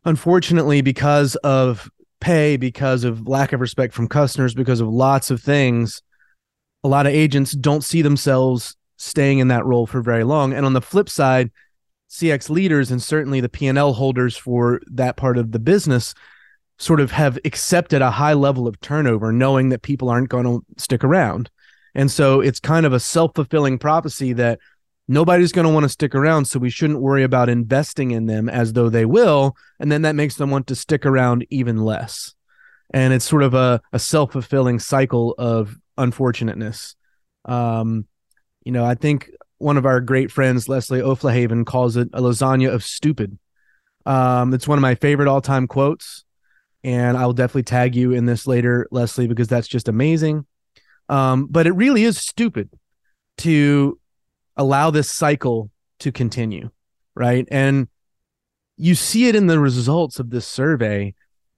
unfortunately, 0.04 0.82
because 0.82 1.36
of 1.36 1.90
pay 2.20 2.56
because 2.56 3.04
of 3.04 3.26
lack 3.26 3.52
of 3.52 3.60
respect 3.60 3.94
from 3.94 4.06
customers 4.06 4.54
because 4.54 4.80
of 4.80 4.88
lots 4.88 5.30
of 5.30 5.40
things 5.40 6.02
a 6.84 6.88
lot 6.88 7.06
of 7.06 7.12
agents 7.12 7.52
don't 7.52 7.82
see 7.82 8.02
themselves 8.02 8.76
staying 8.96 9.38
in 9.38 9.48
that 9.48 9.64
role 9.64 9.86
for 9.86 10.02
very 10.02 10.24
long 10.24 10.52
and 10.52 10.66
on 10.66 10.74
the 10.74 10.82
flip 10.82 11.08
side 11.08 11.50
cx 12.10 12.50
leaders 12.50 12.90
and 12.90 13.02
certainly 13.02 13.40
the 13.40 13.48
p&l 13.48 13.92
holders 13.92 14.36
for 14.36 14.80
that 14.86 15.16
part 15.16 15.38
of 15.38 15.52
the 15.52 15.58
business 15.58 16.12
sort 16.80 17.00
of 17.00 17.10
have 17.12 17.38
accepted 17.44 18.02
a 18.02 18.10
high 18.10 18.32
level 18.32 18.66
of 18.66 18.80
turnover 18.80 19.32
knowing 19.32 19.68
that 19.68 19.82
people 19.82 20.08
aren't 20.08 20.30
going 20.30 20.46
to 20.46 20.64
stick 20.78 21.04
around. 21.04 21.50
And 21.94 22.10
so 22.10 22.40
it's 22.40 22.58
kind 22.58 22.86
of 22.86 22.94
a 22.94 23.00
self-fulfilling 23.00 23.78
prophecy 23.78 24.32
that 24.32 24.58
nobody's 25.06 25.52
going 25.52 25.66
to 25.66 25.72
want 25.72 25.84
to 25.84 25.90
stick 25.90 26.14
around 26.14 26.46
so 26.46 26.58
we 26.58 26.70
shouldn't 26.70 27.00
worry 27.00 27.22
about 27.22 27.50
investing 27.50 28.12
in 28.12 28.24
them 28.26 28.48
as 28.48 28.72
though 28.72 28.88
they 28.88 29.04
will 29.04 29.56
and 29.78 29.92
then 29.92 30.02
that 30.02 30.14
makes 30.14 30.36
them 30.36 30.50
want 30.50 30.68
to 30.68 30.74
stick 30.74 31.04
around 31.04 31.46
even 31.50 31.76
less. 31.76 32.34
And 32.94 33.12
it's 33.12 33.26
sort 33.26 33.42
of 33.42 33.52
a, 33.52 33.82
a 33.92 33.98
self-fulfilling 33.98 34.78
cycle 34.78 35.34
of 35.36 35.76
unfortunateness. 35.98 36.96
Um, 37.44 38.06
you 38.64 38.72
know 38.72 38.84
i 38.84 38.94
think 38.94 39.30
one 39.60 39.76
of 39.76 39.86
our 39.86 40.00
great 40.00 40.30
friends 40.30 40.68
leslie 40.68 41.02
O'Flahavan 41.02 41.64
calls 41.64 41.96
it 41.96 42.08
a 42.12 42.20
lasagna 42.20 42.72
of 42.72 42.84
stupid 42.84 43.38
um, 44.06 44.54
it's 44.54 44.66
one 44.66 44.78
of 44.78 44.82
my 44.82 44.94
favorite 44.94 45.28
all-time 45.28 45.66
quotes 45.66 46.24
and 46.82 47.16
i 47.16 47.26
will 47.26 47.32
definitely 47.32 47.62
tag 47.62 47.94
you 47.94 48.12
in 48.12 48.26
this 48.26 48.46
later 48.46 48.88
leslie 48.90 49.28
because 49.28 49.48
that's 49.48 49.68
just 49.68 49.88
amazing 49.88 50.46
um, 51.10 51.48
but 51.50 51.66
it 51.66 51.72
really 51.72 52.04
is 52.04 52.18
stupid 52.18 52.70
to 53.38 53.98
allow 54.56 54.90
this 54.90 55.10
cycle 55.10 55.70
to 55.98 56.12
continue, 56.12 56.70
right? 57.16 57.48
And 57.50 57.88
you 58.76 58.94
see 58.94 59.26
it 59.26 59.34
in 59.34 59.46
the 59.46 59.58
results 59.58 60.20
of 60.20 60.30
this 60.30 60.46
survey 60.46 61.14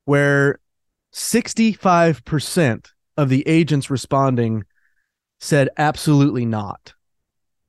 where 0.06 0.58
65% 1.12 2.86
of 3.16 3.28
the 3.28 3.46
agents 3.46 3.90
responding 3.90 4.64
said 5.40 5.68
absolutely 5.76 6.46
not. 6.46 6.94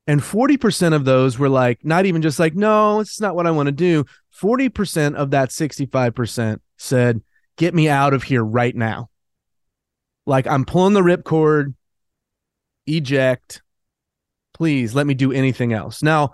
And 0.05 0.19
40% 0.21 0.93
of 0.93 1.05
those 1.05 1.39
were 1.39 1.49
like, 1.49 1.85
not 1.85 2.05
even 2.05 2.21
just 2.21 2.39
like, 2.39 2.55
no, 2.55 2.99
it's 2.99 3.21
not 3.21 3.35
what 3.35 3.47
I 3.47 3.51
want 3.51 3.67
to 3.67 3.71
do. 3.71 4.05
40% 4.41 5.15
of 5.15 5.31
that 5.31 5.49
65% 5.49 6.59
said, 6.77 7.21
get 7.57 7.73
me 7.73 7.87
out 7.87 8.13
of 8.13 8.23
here 8.23 8.43
right 8.43 8.75
now. 8.75 9.09
Like, 10.25 10.47
I'm 10.47 10.65
pulling 10.65 10.93
the 10.93 11.01
ripcord, 11.01 11.73
eject, 12.85 13.61
please 14.53 14.93
let 14.93 15.07
me 15.07 15.13
do 15.13 15.31
anything 15.31 15.73
else. 15.73 16.03
Now, 16.03 16.23
a 16.25 16.31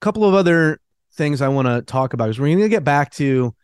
couple 0.00 0.24
of 0.24 0.34
other 0.34 0.80
things 1.14 1.40
I 1.40 1.48
want 1.48 1.66
to 1.68 1.82
talk 1.82 2.12
about 2.12 2.30
is 2.30 2.38
we're 2.38 2.48
going 2.48 2.60
to 2.60 2.68
get 2.68 2.84
back 2.84 3.12
to 3.14 3.54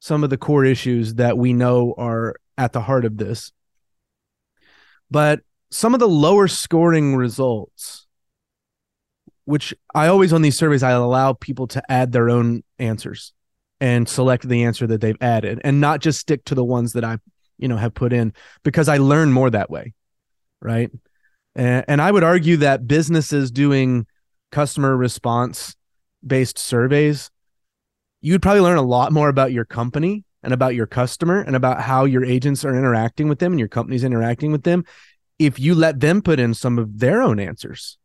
some 0.00 0.24
of 0.24 0.30
the 0.30 0.38
core 0.38 0.64
issues 0.64 1.14
that 1.14 1.38
we 1.38 1.52
know 1.52 1.94
are 1.96 2.36
at 2.58 2.72
the 2.72 2.80
heart 2.80 3.04
of 3.04 3.16
this. 3.16 3.52
But 5.10 5.40
some 5.70 5.94
of 5.94 6.00
the 6.00 6.08
lower 6.08 6.48
scoring 6.48 7.16
results, 7.16 8.06
which 9.44 9.74
I 9.94 10.06
always 10.08 10.32
on 10.32 10.42
these 10.42 10.56
surveys, 10.56 10.82
I 10.82 10.92
allow 10.92 11.32
people 11.32 11.66
to 11.68 11.82
add 11.90 12.12
their 12.12 12.30
own 12.30 12.62
answers 12.78 13.32
and 13.80 14.08
select 14.08 14.48
the 14.48 14.64
answer 14.64 14.86
that 14.86 15.00
they've 15.00 15.16
added 15.20 15.60
and 15.64 15.80
not 15.80 16.00
just 16.00 16.20
stick 16.20 16.44
to 16.46 16.54
the 16.54 16.64
ones 16.64 16.92
that 16.92 17.04
I, 17.04 17.18
you 17.58 17.68
know, 17.68 17.76
have 17.76 17.94
put 17.94 18.12
in 18.12 18.32
because 18.62 18.88
I 18.88 18.98
learn 18.98 19.32
more 19.32 19.50
that 19.50 19.70
way. 19.70 19.94
Right. 20.60 20.90
And, 21.54 21.84
and 21.88 22.02
I 22.02 22.10
would 22.10 22.24
argue 22.24 22.58
that 22.58 22.86
businesses 22.86 23.50
doing 23.50 24.06
customer 24.52 24.96
response 24.96 25.74
based 26.24 26.58
surveys, 26.58 27.30
you'd 28.20 28.42
probably 28.42 28.60
learn 28.60 28.76
a 28.76 28.82
lot 28.82 29.12
more 29.12 29.28
about 29.28 29.52
your 29.52 29.64
company 29.64 30.24
and 30.42 30.52
about 30.52 30.74
your 30.74 30.86
customer 30.86 31.40
and 31.40 31.56
about 31.56 31.80
how 31.80 32.04
your 32.04 32.24
agents 32.24 32.64
are 32.64 32.76
interacting 32.76 33.28
with 33.28 33.38
them 33.38 33.52
and 33.52 33.58
your 33.58 33.68
company's 33.68 34.04
interacting 34.04 34.52
with 34.52 34.64
them 34.64 34.84
if 35.38 35.58
you 35.58 35.74
let 35.74 36.00
them 36.00 36.20
put 36.20 36.38
in 36.38 36.52
some 36.52 36.78
of 36.78 36.98
their 36.98 37.22
own 37.22 37.40
answers 37.40 37.98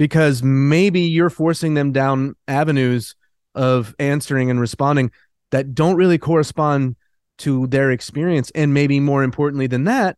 because 0.00 0.42
maybe 0.42 1.02
you're 1.02 1.28
forcing 1.28 1.74
them 1.74 1.92
down 1.92 2.34
avenues 2.48 3.14
of 3.54 3.94
answering 3.98 4.50
and 4.50 4.58
responding 4.58 5.10
that 5.50 5.74
don't 5.74 5.96
really 5.96 6.16
correspond 6.16 6.96
to 7.36 7.66
their 7.66 7.90
experience 7.90 8.50
and 8.54 8.72
maybe 8.72 8.98
more 8.98 9.22
importantly 9.22 9.66
than 9.66 9.84
that 9.84 10.16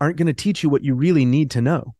aren't 0.00 0.16
going 0.16 0.26
to 0.26 0.32
teach 0.32 0.64
you 0.64 0.68
what 0.68 0.82
you 0.82 0.96
really 0.96 1.24
need 1.24 1.48
to 1.48 1.62
know. 1.62 1.94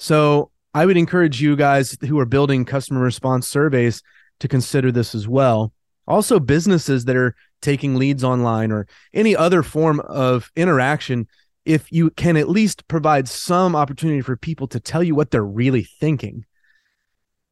So 0.00 0.50
I 0.74 0.84
would 0.84 0.96
encourage 0.96 1.40
you 1.40 1.54
guys 1.54 1.96
who 2.00 2.18
are 2.18 2.26
building 2.26 2.64
customer 2.64 3.02
response 3.02 3.46
surveys 3.46 4.02
to 4.40 4.48
consider 4.48 4.90
this 4.90 5.14
as 5.14 5.28
well. 5.28 5.72
Also, 6.08 6.40
businesses 6.40 7.04
that 7.04 7.14
are 7.14 7.36
taking 7.62 7.94
leads 7.94 8.24
online 8.24 8.72
or 8.72 8.88
any 9.14 9.36
other 9.36 9.62
form 9.62 10.00
of 10.00 10.50
interaction, 10.56 11.28
if 11.66 11.90
you 11.92 12.10
can 12.10 12.36
at 12.36 12.48
least 12.48 12.86
provide 12.88 13.28
some 13.28 13.74
opportunity 13.74 14.20
for 14.20 14.36
people 14.36 14.68
to 14.68 14.80
tell 14.80 15.02
you 15.02 15.14
what 15.14 15.30
they're 15.30 15.44
really 15.44 15.82
thinking, 15.82 16.46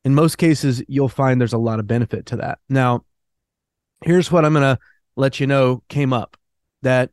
in 0.04 0.14
most 0.14 0.37
cases, 0.37 0.83
you'll 0.87 1.09
find 1.09 1.40
there's 1.40 1.52
a 1.52 1.59
lot 1.59 1.80
of 1.80 1.87
benefit 1.87 2.26
to 2.26 2.37
that. 2.37 2.59
Now, 2.68 3.04
here's 4.02 4.30
what 4.30 4.44
I'm 4.44 4.52
going 4.52 4.76
to 4.76 4.78
let 5.16 5.40
you 5.40 5.47
know 5.47 5.83
came 5.88 6.12
up 6.12 6.37
that 6.83 7.11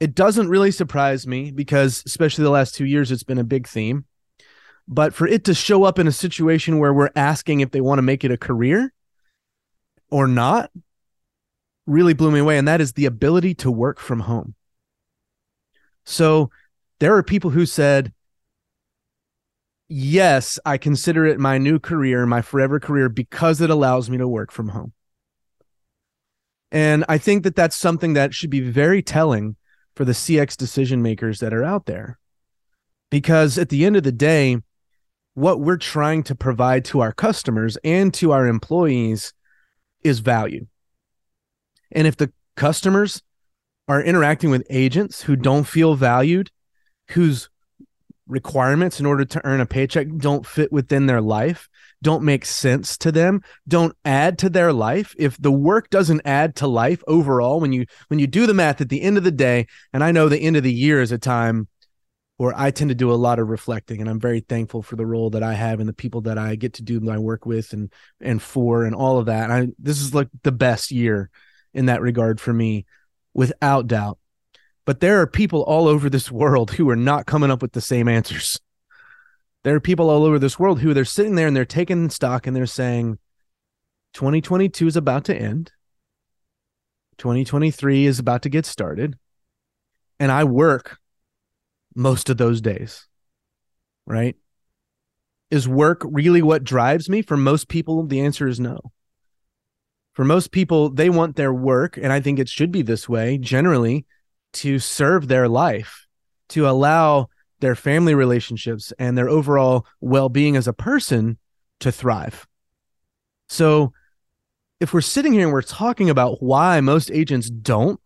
it 0.00 0.14
doesn't 0.14 0.48
really 0.48 0.70
surprise 0.70 1.26
me 1.26 1.50
because, 1.50 2.02
especially 2.04 2.44
the 2.44 2.50
last 2.50 2.74
two 2.74 2.84
years, 2.84 3.10
it's 3.10 3.22
been 3.22 3.38
a 3.38 3.44
big 3.44 3.66
theme. 3.66 4.04
But 4.86 5.14
for 5.14 5.26
it 5.26 5.44
to 5.44 5.54
show 5.54 5.84
up 5.84 5.98
in 5.98 6.06
a 6.06 6.12
situation 6.12 6.78
where 6.78 6.92
we're 6.92 7.10
asking 7.16 7.60
if 7.60 7.70
they 7.70 7.80
want 7.80 7.98
to 7.98 8.02
make 8.02 8.22
it 8.22 8.30
a 8.30 8.36
career 8.36 8.92
or 10.10 10.26
not 10.26 10.70
really 11.86 12.12
blew 12.12 12.30
me 12.30 12.40
away. 12.40 12.58
And 12.58 12.68
that 12.68 12.82
is 12.82 12.92
the 12.92 13.06
ability 13.06 13.54
to 13.56 13.70
work 13.70 13.98
from 13.98 14.20
home. 14.20 14.54
So 16.04 16.50
there 17.00 17.16
are 17.16 17.22
people 17.22 17.50
who 17.50 17.66
said, 17.66 18.12
Yes, 19.88 20.58
I 20.64 20.78
consider 20.78 21.26
it 21.26 21.38
my 21.38 21.58
new 21.58 21.78
career, 21.78 22.24
my 22.24 22.40
forever 22.40 22.80
career, 22.80 23.08
because 23.08 23.60
it 23.60 23.68
allows 23.68 24.08
me 24.08 24.16
to 24.16 24.26
work 24.26 24.50
from 24.50 24.68
home. 24.68 24.92
And 26.72 27.04
I 27.08 27.18
think 27.18 27.44
that 27.44 27.54
that's 27.54 27.76
something 27.76 28.14
that 28.14 28.34
should 28.34 28.50
be 28.50 28.60
very 28.60 29.02
telling 29.02 29.56
for 29.94 30.04
the 30.04 30.12
CX 30.12 30.56
decision 30.56 31.02
makers 31.02 31.38
that 31.40 31.52
are 31.52 31.62
out 31.62 31.86
there. 31.86 32.18
Because 33.10 33.58
at 33.58 33.68
the 33.68 33.84
end 33.84 33.96
of 33.96 34.02
the 34.02 34.10
day, 34.10 34.58
what 35.34 35.60
we're 35.60 35.76
trying 35.76 36.22
to 36.24 36.34
provide 36.34 36.84
to 36.86 37.00
our 37.00 37.12
customers 37.12 37.76
and 37.84 38.12
to 38.14 38.32
our 38.32 38.46
employees 38.46 39.34
is 40.02 40.20
value. 40.20 40.66
And 41.92 42.06
if 42.06 42.16
the 42.16 42.32
customers 42.56 43.22
are 43.88 44.02
interacting 44.02 44.50
with 44.50 44.66
agents 44.70 45.22
who 45.22 45.36
don't 45.36 45.64
feel 45.64 45.94
valued, 45.94 46.50
whose 47.10 47.48
requirements 48.26 49.00
in 49.00 49.06
order 49.06 49.24
to 49.24 49.44
earn 49.44 49.60
a 49.60 49.66
paycheck 49.66 50.08
don't 50.16 50.46
fit 50.46 50.72
within 50.72 51.06
their 51.06 51.20
life, 51.20 51.68
don't 52.04 52.22
make 52.22 52.44
sense 52.44 52.96
to 52.98 53.10
them 53.10 53.42
don't 53.66 53.96
add 54.04 54.38
to 54.38 54.50
their 54.50 54.72
life. 54.72 55.14
If 55.18 55.36
the 55.38 55.50
work 55.50 55.90
doesn't 55.90 56.20
add 56.24 56.54
to 56.56 56.68
life 56.68 57.02
overall 57.08 57.60
when 57.60 57.72
you 57.72 57.86
when 58.08 58.20
you 58.20 58.28
do 58.28 58.46
the 58.46 58.54
math 58.54 58.80
at 58.80 58.90
the 58.90 59.02
end 59.02 59.16
of 59.16 59.24
the 59.24 59.32
day 59.32 59.66
and 59.92 60.04
i 60.04 60.12
know 60.12 60.28
the 60.28 60.38
end 60.38 60.56
of 60.56 60.62
the 60.62 60.72
year 60.72 61.00
is 61.00 61.10
a 61.10 61.18
time 61.18 61.66
where 62.36 62.52
i 62.56 62.70
tend 62.70 62.90
to 62.90 62.94
do 62.94 63.10
a 63.10 63.14
lot 63.14 63.38
of 63.38 63.48
reflecting 63.48 64.00
and 64.00 64.10
i'm 64.10 64.20
very 64.20 64.40
thankful 64.40 64.82
for 64.82 64.96
the 64.96 65.06
role 65.06 65.30
that 65.30 65.42
i 65.42 65.54
have 65.54 65.80
and 65.80 65.88
the 65.88 65.94
people 65.94 66.20
that 66.20 66.36
i 66.36 66.54
get 66.54 66.74
to 66.74 66.82
do 66.82 67.00
my 67.00 67.18
work 67.18 67.46
with 67.46 67.72
and 67.72 67.90
and 68.20 68.42
for 68.42 68.84
and 68.84 68.94
all 68.94 69.18
of 69.18 69.26
that. 69.26 69.50
And 69.50 69.52
i 69.52 69.72
this 69.78 70.00
is 70.00 70.14
like 70.14 70.28
the 70.42 70.52
best 70.52 70.90
year 70.90 71.30
in 71.72 71.86
that 71.86 72.02
regard 72.02 72.40
for 72.40 72.52
me 72.52 72.84
without 73.34 73.86
doubt. 73.86 74.18
But 74.86 75.00
there 75.00 75.20
are 75.20 75.26
people 75.26 75.62
all 75.62 75.88
over 75.88 76.08
this 76.08 76.30
world 76.30 76.72
who 76.72 76.88
are 76.90 76.96
not 76.96 77.26
coming 77.26 77.50
up 77.50 77.62
with 77.62 77.72
the 77.72 77.80
same 77.80 78.08
answers. 78.08 78.60
There 79.62 79.74
are 79.74 79.80
people 79.80 80.10
all 80.10 80.24
over 80.24 80.38
this 80.38 80.58
world 80.58 80.80
who 80.80 80.92
they're 80.92 81.04
sitting 81.04 81.34
there 81.34 81.46
and 81.46 81.56
they're 81.56 81.64
taking 81.64 82.10
stock 82.10 82.46
and 82.46 82.54
they're 82.54 82.66
saying 82.66 83.18
2022 84.12 84.86
is 84.86 84.96
about 84.96 85.24
to 85.24 85.36
end. 85.36 85.72
2023 87.18 88.06
is 88.06 88.18
about 88.18 88.42
to 88.42 88.48
get 88.48 88.66
started. 88.66 89.18
And 90.20 90.30
i 90.30 90.44
work 90.44 90.98
most 91.94 92.28
of 92.28 92.36
those 92.36 92.60
days 92.60 93.06
right? 94.06 94.36
Is 95.50 95.68
work 95.68 96.02
really 96.04 96.42
what 96.42 96.64
drives 96.64 97.08
me? 97.08 97.22
For 97.22 97.36
most 97.36 97.68
people 97.68 98.06
the 98.06 98.20
answer 98.20 98.48
is 98.48 98.58
no 98.58 98.92
for 100.14 100.24
most 100.24 100.50
people 100.50 100.88
they 100.88 101.10
want 101.10 101.36
their 101.36 101.52
work 101.52 101.96
and 101.96 102.12
i 102.12 102.20
think 102.20 102.38
it 102.38 102.48
should 102.48 102.72
be 102.72 102.82
this 102.82 103.08
way 103.08 103.36
generally 103.38 104.06
to 104.52 104.78
serve 104.78 105.28
their 105.28 105.48
life 105.48 106.06
to 106.48 106.68
allow 106.68 107.28
their 107.60 107.74
family 107.74 108.14
relationships 108.14 108.92
and 108.98 109.16
their 109.16 109.28
overall 109.28 109.86
well-being 110.00 110.56
as 110.56 110.68
a 110.68 110.72
person 110.72 111.38
to 111.80 111.90
thrive. 111.90 112.46
So 113.48 113.92
if 114.80 114.92
we're 114.92 115.00
sitting 115.00 115.32
here 115.32 115.44
and 115.44 115.52
we're 115.52 115.62
talking 115.62 116.10
about 116.10 116.42
why 116.42 116.80
most 116.80 117.10
agents 117.10 117.48
don't 117.48 118.00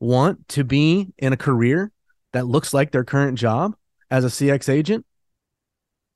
want 0.00 0.48
to 0.50 0.64
be 0.64 1.12
in 1.18 1.32
a 1.32 1.36
career 1.36 1.90
that 2.32 2.46
looks 2.46 2.72
like 2.72 2.92
their 2.92 3.04
current 3.04 3.38
job 3.38 3.74
as 4.10 4.24
a 4.24 4.28
CX 4.28 4.68
agent, 4.68 5.04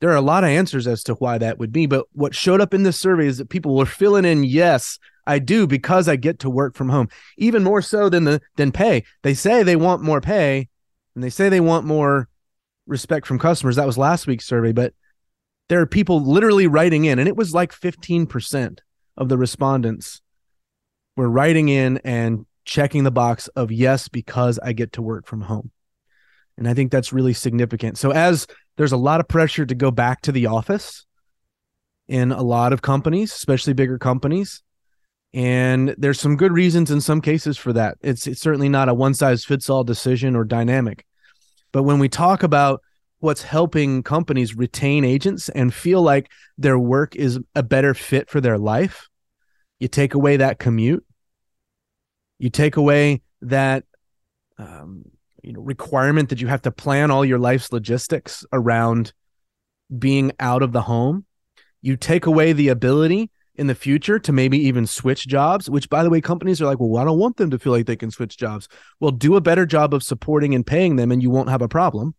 there 0.02 0.10
are 0.10 0.16
a 0.16 0.20
lot 0.20 0.42
of 0.42 0.50
answers 0.50 0.88
as 0.88 1.04
to 1.04 1.14
why 1.14 1.38
that 1.38 1.60
would 1.60 1.70
be. 1.70 1.86
But 1.86 2.06
what 2.10 2.34
showed 2.34 2.60
up 2.60 2.74
in 2.74 2.82
this 2.82 2.98
survey 2.98 3.28
is 3.28 3.38
that 3.38 3.50
people 3.50 3.76
were 3.76 3.86
filling 3.86 4.24
in 4.24 4.42
yes 4.42 4.98
I 5.28 5.38
do 5.38 5.68
because 5.68 6.08
I 6.08 6.16
get 6.16 6.40
to 6.40 6.50
work 6.50 6.74
from 6.74 6.88
home, 6.88 7.08
even 7.38 7.62
more 7.62 7.80
so 7.80 8.08
than 8.08 8.24
the 8.24 8.40
than 8.56 8.72
pay. 8.72 9.04
They 9.22 9.34
say 9.34 9.62
they 9.62 9.76
want 9.76 10.02
more 10.02 10.20
pay, 10.20 10.68
and 11.14 11.22
they 11.22 11.30
say 11.30 11.48
they 11.48 11.60
want 11.60 11.86
more 11.86 12.28
respect 12.88 13.28
from 13.28 13.38
customers. 13.38 13.76
That 13.76 13.86
was 13.86 13.96
last 13.96 14.26
week's 14.26 14.44
survey, 14.44 14.72
but 14.72 14.92
there 15.68 15.80
are 15.80 15.86
people 15.86 16.20
literally 16.20 16.66
writing 16.66 17.04
in, 17.04 17.20
and 17.20 17.28
it 17.28 17.36
was 17.36 17.54
like 17.54 17.72
15% 17.72 18.80
of 19.16 19.28
the 19.28 19.38
respondents 19.38 20.20
were 21.16 21.30
writing 21.30 21.68
in 21.68 21.98
and 21.98 22.44
checking 22.64 23.04
the 23.04 23.12
box 23.12 23.46
of 23.54 23.70
yes, 23.70 24.08
because 24.08 24.58
I 24.58 24.72
get 24.72 24.94
to 24.94 25.02
work 25.02 25.28
from 25.28 25.42
home. 25.42 25.70
And 26.58 26.68
I 26.68 26.74
think 26.74 26.90
that's 26.90 27.12
really 27.12 27.32
significant. 27.32 27.96
So, 27.96 28.10
as 28.10 28.48
there's 28.76 28.92
a 28.92 28.96
lot 28.96 29.20
of 29.20 29.28
pressure 29.28 29.66
to 29.66 29.74
go 29.74 29.90
back 29.90 30.22
to 30.22 30.32
the 30.32 30.46
office 30.46 31.06
in 32.08 32.32
a 32.32 32.42
lot 32.42 32.72
of 32.72 32.82
companies, 32.82 33.32
especially 33.32 33.72
bigger 33.72 33.98
companies, 33.98 34.62
and 35.34 35.94
there's 35.96 36.20
some 36.20 36.36
good 36.36 36.52
reasons 36.52 36.90
in 36.90 37.00
some 37.00 37.20
cases 37.20 37.56
for 37.56 37.72
that. 37.72 37.96
It's, 38.02 38.26
it's 38.26 38.40
certainly 38.40 38.68
not 38.68 38.88
a 38.88 38.94
one 38.94 39.14
size 39.14 39.44
fits 39.44 39.70
all 39.70 39.84
decision 39.84 40.36
or 40.36 40.44
dynamic. 40.44 41.06
But 41.72 41.84
when 41.84 41.98
we 41.98 42.08
talk 42.08 42.42
about 42.42 42.82
what's 43.20 43.42
helping 43.42 44.02
companies 44.02 44.56
retain 44.56 45.04
agents 45.04 45.48
and 45.48 45.72
feel 45.72 46.02
like 46.02 46.30
their 46.58 46.78
work 46.78 47.16
is 47.16 47.38
a 47.54 47.62
better 47.62 47.94
fit 47.94 48.28
for 48.28 48.40
their 48.40 48.58
life, 48.58 49.08
you 49.78 49.88
take 49.88 50.14
away 50.14 50.36
that 50.36 50.58
commute, 50.58 51.04
you 52.38 52.50
take 52.50 52.76
away 52.76 53.22
that 53.40 53.84
um, 54.58 55.04
you 55.42 55.52
know 55.52 55.60
requirement 55.60 56.28
that 56.28 56.40
you 56.40 56.46
have 56.46 56.62
to 56.62 56.70
plan 56.70 57.10
all 57.10 57.24
your 57.24 57.38
life's 57.38 57.72
logistics 57.72 58.44
around 58.52 59.12
being 59.96 60.32
out 60.40 60.62
of 60.62 60.72
the 60.72 60.82
home. 60.82 61.26
You 61.80 61.96
take 61.96 62.26
away 62.26 62.52
the 62.52 62.68
ability 62.68 63.30
in 63.54 63.66
the 63.66 63.74
future 63.74 64.18
to 64.18 64.32
maybe 64.32 64.58
even 64.58 64.86
switch 64.86 65.26
jobs, 65.26 65.68
which 65.68 65.90
by 65.90 66.02
the 66.02 66.10
way, 66.10 66.20
companies 66.20 66.62
are 66.62 66.66
like, 66.66 66.80
well, 66.80 66.96
I 66.96 67.04
don't 67.04 67.18
want 67.18 67.36
them 67.36 67.50
to 67.50 67.58
feel 67.58 67.72
like 67.72 67.86
they 67.86 67.96
can 67.96 68.10
switch 68.10 68.36
jobs. 68.36 68.68
Well, 69.00 69.10
do 69.10 69.36
a 69.36 69.40
better 69.40 69.66
job 69.66 69.92
of 69.92 70.02
supporting 70.02 70.54
and 70.54 70.66
paying 70.66 70.96
them, 70.96 71.12
and 71.12 71.22
you 71.22 71.30
won't 71.30 71.50
have 71.50 71.62
a 71.62 71.68
problem. 71.68 72.14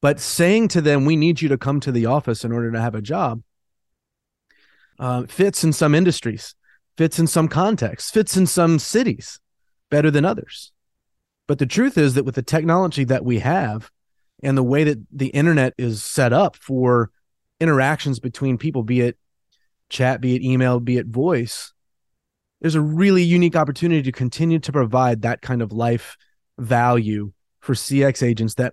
But 0.00 0.20
saying 0.20 0.68
to 0.68 0.80
them, 0.80 1.04
we 1.04 1.16
need 1.16 1.40
you 1.40 1.48
to 1.48 1.58
come 1.58 1.80
to 1.80 1.92
the 1.92 2.06
office 2.06 2.44
in 2.44 2.52
order 2.52 2.70
to 2.72 2.80
have 2.80 2.94
a 2.94 3.02
job 3.02 3.42
uh, 4.98 5.24
fits 5.26 5.64
in 5.64 5.72
some 5.72 5.94
industries, 5.94 6.54
fits 6.96 7.18
in 7.18 7.26
some 7.26 7.48
contexts, 7.48 8.10
fits 8.10 8.36
in 8.36 8.46
some 8.46 8.78
cities 8.78 9.40
better 9.90 10.10
than 10.10 10.24
others. 10.24 10.71
But 11.52 11.58
the 11.58 11.66
truth 11.66 11.98
is 11.98 12.14
that 12.14 12.24
with 12.24 12.34
the 12.34 12.40
technology 12.40 13.04
that 13.04 13.26
we 13.26 13.40
have 13.40 13.90
and 14.42 14.56
the 14.56 14.62
way 14.62 14.84
that 14.84 15.00
the 15.12 15.26
internet 15.26 15.74
is 15.76 16.02
set 16.02 16.32
up 16.32 16.56
for 16.56 17.10
interactions 17.60 18.20
between 18.20 18.56
people, 18.56 18.82
be 18.82 19.02
it 19.02 19.18
chat, 19.90 20.22
be 20.22 20.34
it 20.34 20.40
email, 20.40 20.80
be 20.80 20.96
it 20.96 21.08
voice, 21.08 21.74
there's 22.62 22.74
a 22.74 22.80
really 22.80 23.22
unique 23.22 23.54
opportunity 23.54 24.00
to 24.00 24.12
continue 24.12 24.60
to 24.60 24.72
provide 24.72 25.20
that 25.20 25.42
kind 25.42 25.60
of 25.60 25.72
life 25.72 26.16
value 26.56 27.34
for 27.60 27.74
CX 27.74 28.26
agents 28.26 28.54
that 28.54 28.72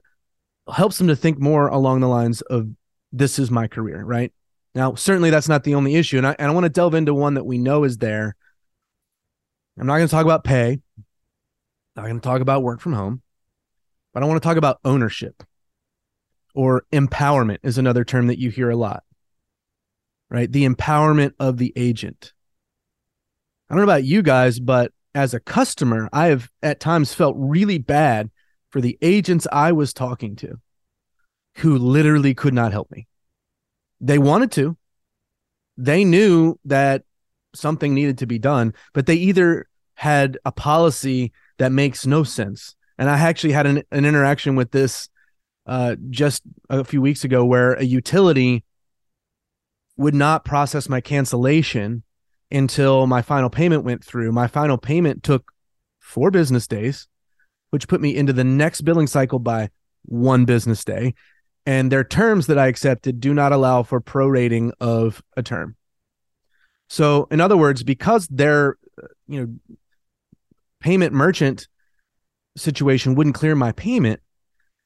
helps 0.73 0.99
them 0.99 1.07
to 1.09 1.17
think 1.17 1.37
more 1.37 1.67
along 1.67 1.99
the 1.99 2.07
lines 2.07 2.39
of 2.43 2.69
this 3.11 3.39
is 3.39 3.51
my 3.51 3.67
career, 3.67 4.05
right? 4.05 4.31
Now, 4.73 4.95
certainly 4.95 5.31
that's 5.31 5.49
not 5.49 5.65
the 5.65 5.75
only 5.75 5.95
issue. 5.95 6.17
And 6.17 6.27
I, 6.27 6.33
and 6.39 6.49
I 6.49 6.53
want 6.53 6.63
to 6.63 6.69
delve 6.69 6.95
into 6.95 7.13
one 7.13 7.33
that 7.33 7.43
we 7.45 7.57
know 7.57 7.83
is 7.83 7.97
there. 7.97 8.37
I'm 9.77 9.85
not 9.85 9.97
going 9.97 10.07
to 10.07 10.11
talk 10.11 10.23
about 10.23 10.45
pay. 10.45 10.79
I'm 11.99 12.05
not 12.05 12.09
going 12.09 12.21
to 12.21 12.27
talk 12.27 12.41
about 12.41 12.63
work 12.63 12.79
from 12.79 12.93
home, 12.93 13.21
but 14.13 14.23
I 14.23 14.25
want 14.25 14.41
to 14.41 14.47
talk 14.47 14.57
about 14.57 14.79
ownership 14.83 15.43
or 16.55 16.85
empowerment 16.91 17.59
is 17.63 17.77
another 17.77 18.03
term 18.03 18.27
that 18.27 18.39
you 18.39 18.49
hear 18.49 18.69
a 18.69 18.75
lot 18.75 19.03
right? 20.29 20.51
The 20.51 20.67
empowerment 20.67 21.33
of 21.39 21.57
the 21.57 21.73
agent. 21.75 22.33
I 23.69 23.73
don't 23.73 23.79
know 23.79 23.91
about 23.91 24.03
you 24.03 24.21
guys, 24.21 24.59
but 24.59 24.91
as 25.15 25.33
a 25.33 25.39
customer, 25.39 26.09
I 26.13 26.27
have 26.27 26.49
at 26.61 26.79
times 26.79 27.13
felt 27.13 27.35
really 27.37 27.77
bad 27.77 28.29
for 28.69 28.81
the 28.81 28.97
agents 29.01 29.47
I 29.51 29.71
was 29.71 29.93
talking 29.93 30.35
to 30.37 30.59
who 31.57 31.77
literally 31.77 32.33
could 32.33 32.53
not 32.53 32.71
help 32.71 32.91
me. 32.91 33.07
They 33.99 34.17
wanted 34.17 34.51
to, 34.53 34.77
they 35.77 36.05
knew 36.05 36.59
that 36.65 37.03
something 37.53 37.93
needed 37.93 38.19
to 38.19 38.27
be 38.27 38.39
done, 38.39 38.73
but 38.93 39.07
they 39.07 39.15
either 39.15 39.67
had 39.95 40.37
a 40.45 40.51
policy 40.51 41.33
that 41.59 41.71
makes 41.71 42.05
no 42.05 42.23
sense. 42.23 42.75
And 42.97 43.09
I 43.09 43.19
actually 43.19 43.53
had 43.53 43.65
an, 43.65 43.83
an 43.91 44.05
interaction 44.05 44.55
with 44.55 44.71
this 44.71 45.07
uh, 45.65 45.95
just 46.09 46.41
a 46.69 46.83
few 46.83 47.01
weeks 47.01 47.23
ago 47.23 47.45
where 47.45 47.73
a 47.73 47.83
utility 47.83 48.63
would 49.97 50.15
not 50.15 50.45
process 50.45 50.89
my 50.89 50.99
cancellation 50.99 52.03
until 52.51 53.05
my 53.05 53.21
final 53.21 53.49
payment 53.49 53.83
went 53.83 54.03
through. 54.03 54.31
My 54.31 54.47
final 54.47 54.77
payment 54.77 55.23
took 55.23 55.51
four 55.99 56.31
business 56.31 56.65
days, 56.67 57.07
which 57.69 57.87
put 57.87 58.01
me 58.01 58.15
into 58.15 58.33
the 58.33 58.43
next 58.43 58.81
billing 58.81 59.07
cycle 59.07 59.39
by 59.39 59.69
one 60.03 60.45
business 60.45 60.83
day. 60.83 61.13
And 61.65 61.91
their 61.91 62.03
terms 62.03 62.47
that 62.47 62.57
I 62.57 62.67
accepted 62.67 63.19
do 63.19 63.33
not 63.33 63.51
allow 63.51 63.83
for 63.83 64.01
prorating 64.01 64.71
of 64.79 65.21
a 65.37 65.43
term. 65.43 65.75
So, 66.87 67.27
in 67.29 67.39
other 67.39 67.57
words, 67.57 67.83
because 67.83 68.27
their 68.27 68.77
you 69.27 69.39
know 69.39 69.77
payment 70.79 71.13
merchant 71.13 71.67
situation 72.57 73.15
wouldn't 73.15 73.35
clear 73.35 73.55
my 73.55 73.71
payment 73.71 74.21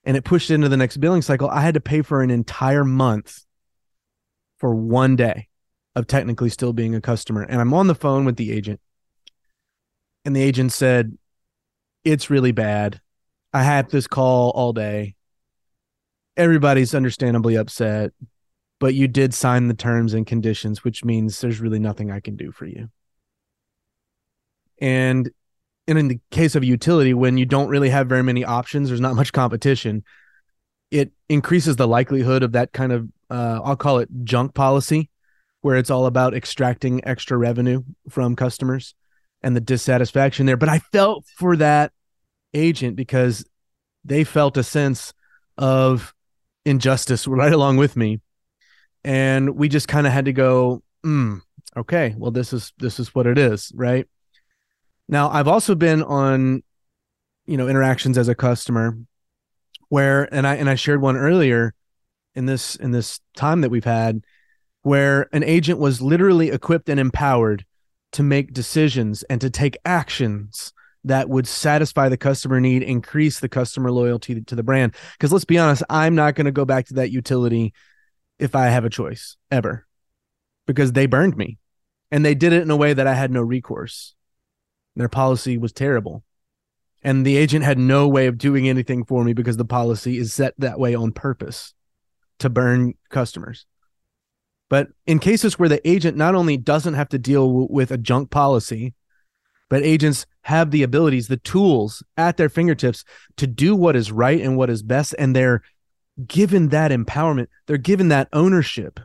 and 0.04 0.18
it 0.18 0.26
pushed 0.26 0.52
into 0.52 0.70
the 0.70 0.78
next 0.78 0.98
billing 0.98 1.22
cycle, 1.22 1.50
I 1.50 1.62
had 1.62 1.76
to 1.76 1.80
pay 1.80 2.02
for 2.02 2.22
an 2.22 2.30
entire 2.30 2.84
month 2.84 3.46
for 4.58 4.76
one 4.76 5.16
day 5.16 5.48
of 5.96 6.08
technically 6.08 6.50
still 6.50 6.74
being 6.74 6.96
a 6.96 7.02
customer. 7.02 7.44
And 7.44 7.62
I'm 7.62 7.74
on 7.74 7.88
the 7.88 7.96
phone 7.96 8.26
with 8.26 8.36
the 8.36 8.52
agent. 8.52 8.80
And 10.26 10.36
the 10.36 10.42
agent 10.42 10.72
said, 10.72 11.18
It's 12.04 12.30
really 12.30 12.52
bad. 12.52 13.00
I 13.54 13.64
had 13.64 13.90
this 13.90 14.08
call 14.08 14.50
all 14.52 14.74
day. 14.74 15.16
Everybody's 16.36 16.96
understandably 16.96 17.56
upset, 17.56 18.12
but 18.80 18.96
you 18.96 19.08
did 19.08 19.34
sign 19.34 19.68
the 19.68 19.76
terms 19.76 20.16
and 20.16 20.26
conditions, 20.26 20.84
which 20.84 21.06
means 21.06 21.40
there's 21.40 21.62
really 21.62 21.80
nothing 21.80 22.10
I 22.10 22.20
can 22.20 22.36
do 22.36 22.52
for 22.52 22.66
you. 22.66 22.90
And 24.82 25.30
and 25.88 25.98
in 25.98 26.08
the 26.08 26.20
case 26.32 26.56
of 26.56 26.64
utility, 26.64 27.14
when 27.14 27.38
you 27.38 27.46
don't 27.46 27.70
really 27.70 27.90
have 27.90 28.08
very 28.08 28.24
many 28.24 28.46
options, 28.46 28.88
there's 28.88 29.02
not 29.02 29.16
much 29.16 29.34
competition, 29.34 30.04
it 30.92 31.12
increases 31.28 31.76
the 31.76 31.88
likelihood 31.88 32.44
of 32.44 32.54
that 32.54 32.72
kind 32.72 32.92
of 32.92 33.08
uh, 33.34 33.60
I'll 33.64 33.76
call 33.76 33.98
it 33.98 34.10
junk 34.24 34.54
policy, 34.54 35.10
where 35.62 35.76
it's 35.76 35.90
all 35.90 36.06
about 36.06 36.36
extracting 36.36 37.04
extra 37.04 37.36
revenue 37.36 37.84
from 38.08 38.36
customers 38.36 38.94
and 39.42 39.56
the 39.56 39.62
dissatisfaction 39.62 40.46
there. 40.46 40.58
But 40.58 40.70
I 40.70 40.80
felt 40.80 41.26
for 41.36 41.58
that 41.58 41.92
agent 42.54 42.96
because 42.96 43.44
they 44.06 44.24
felt 44.24 44.56
a 44.58 44.64
sense 44.64 45.14
of 45.58 46.14
injustice 46.64 47.28
right 47.28 47.52
along 47.52 47.78
with 47.78 47.98
me. 47.98 48.22
And 49.04 49.56
we 49.56 49.68
just 49.68 49.88
kind 49.88 50.06
of 50.06 50.14
had 50.14 50.26
to 50.26 50.34
go, 50.34 50.84
mm, 51.04 51.42
okay, 51.76 52.14
well, 52.18 52.32
this 52.32 52.54
is 52.54 52.72
this 52.78 53.00
is 53.00 53.16
what 53.16 53.26
it 53.26 53.38
is, 53.38 53.72
right? 53.76 54.08
Now, 55.08 55.30
I've 55.30 55.48
also 55.48 55.76
been 55.76 56.04
on, 56.04 56.64
you 57.46 57.58
know, 57.58 57.68
interactions 57.68 58.18
as 58.18 58.28
a 58.28 58.36
customer 58.36 58.98
where 59.90 60.34
and 60.34 60.48
I 60.48 60.56
and 60.56 60.70
I 60.70 60.76
shared 60.76 61.02
one 61.02 61.18
earlier 61.18 61.74
in 62.34 62.46
this 62.46 62.76
in 62.76 62.92
this 62.92 63.20
time 63.36 63.62
that 63.62 63.70
we've 63.70 63.84
had 63.84 64.24
where 64.82 65.28
an 65.34 65.44
agent 65.44 65.80
was 65.80 66.02
literally 66.02 66.50
equipped 66.50 66.90
and 66.90 67.00
empowered 67.00 67.66
to 68.12 68.24
make 68.24 68.54
decisions 68.54 69.24
and 69.24 69.42
to 69.42 69.50
take 69.50 69.78
actions 69.86 70.74
that 71.06 71.30
would 71.30 71.48
satisfy 71.48 72.08
the 72.08 72.18
customer 72.18 72.60
need, 72.60 72.84
increase 72.84 73.40
the 73.40 73.50
customer 73.50 73.92
loyalty 73.92 74.42
to 74.42 74.56
the 74.56 74.64
brand. 74.64 74.96
Because 75.14 75.32
let's 75.34 75.46
be 75.46 75.58
honest, 75.58 75.84
I'm 75.90 76.16
not 76.16 76.36
going 76.36 76.46
to 76.46 76.52
go 76.52 76.66
back 76.66 76.88
to 76.88 76.94
that 76.96 77.12
utility 77.12 77.74
if 78.40 78.56
I 78.56 78.68
have 78.68 78.86
a 78.86 78.90
choice 78.90 79.38
ever 79.52 79.86
because 80.66 80.94
they 80.94 81.06
burned 81.06 81.36
me 81.36 81.58
and 82.12 82.24
they 82.24 82.36
did 82.36 82.54
it 82.54 82.62
in 82.62 82.72
a 82.72 82.76
way 82.76 82.94
that 82.94 83.08
I 83.08 83.16
had 83.16 83.32
no 83.32 83.42
recourse. 83.42 84.16
Their 84.96 85.10
policy 85.10 85.58
was 85.58 85.72
terrible. 85.72 86.24
And 87.04 87.26
the 87.26 87.38
agent 87.38 87.66
had 87.66 87.78
no 87.78 88.08
way 88.08 88.28
of 88.28 88.38
doing 88.38 88.70
anything 88.70 89.04
for 89.04 89.24
me 89.24 89.34
because 89.34 89.58
the 89.58 89.66
policy 89.66 90.18
is 90.18 90.34
set 90.34 90.54
that 90.58 90.80
way 90.80 90.96
on 90.96 91.12
purpose 91.12 91.74
to 92.40 92.50
burn 92.50 92.94
customers. 93.10 93.66
But 94.70 94.88
in 95.06 95.20
cases 95.20 95.60
where 95.60 95.70
the 95.70 95.88
agent 95.88 96.18
not 96.18 96.34
only 96.34 96.58
doesn't 96.58 96.94
have 96.94 97.10
to 97.10 97.20
deal 97.20 97.68
with 97.68 97.92
a 97.92 97.98
junk 97.98 98.32
policy, 98.32 98.94
but 99.70 99.84
agents 99.84 100.26
have 100.44 100.72
the 100.72 100.84
abilities, 100.84 101.28
the 101.28 101.38
tools 101.38 102.04
at 102.18 102.38
their 102.38 102.50
fingertips 102.50 103.04
to 103.38 103.48
do 103.48 103.76
what 103.76 103.96
is 103.96 104.12
right 104.12 104.40
and 104.40 104.58
what 104.58 104.70
is 104.70 104.84
best. 104.84 105.16
And 105.18 105.36
they're 105.36 105.62
given 106.26 106.70
that 106.70 106.92
empowerment, 106.92 107.48
they're 107.66 107.78
given 107.78 108.10
that 108.10 108.30
ownership. 108.34 109.00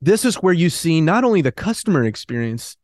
This 0.00 0.24
is 0.24 0.36
where 0.36 0.54
you 0.54 0.70
see 0.70 1.00
not 1.00 1.24
only 1.24 1.42
the 1.42 1.52
customer 1.52 2.04
experience 2.04 2.76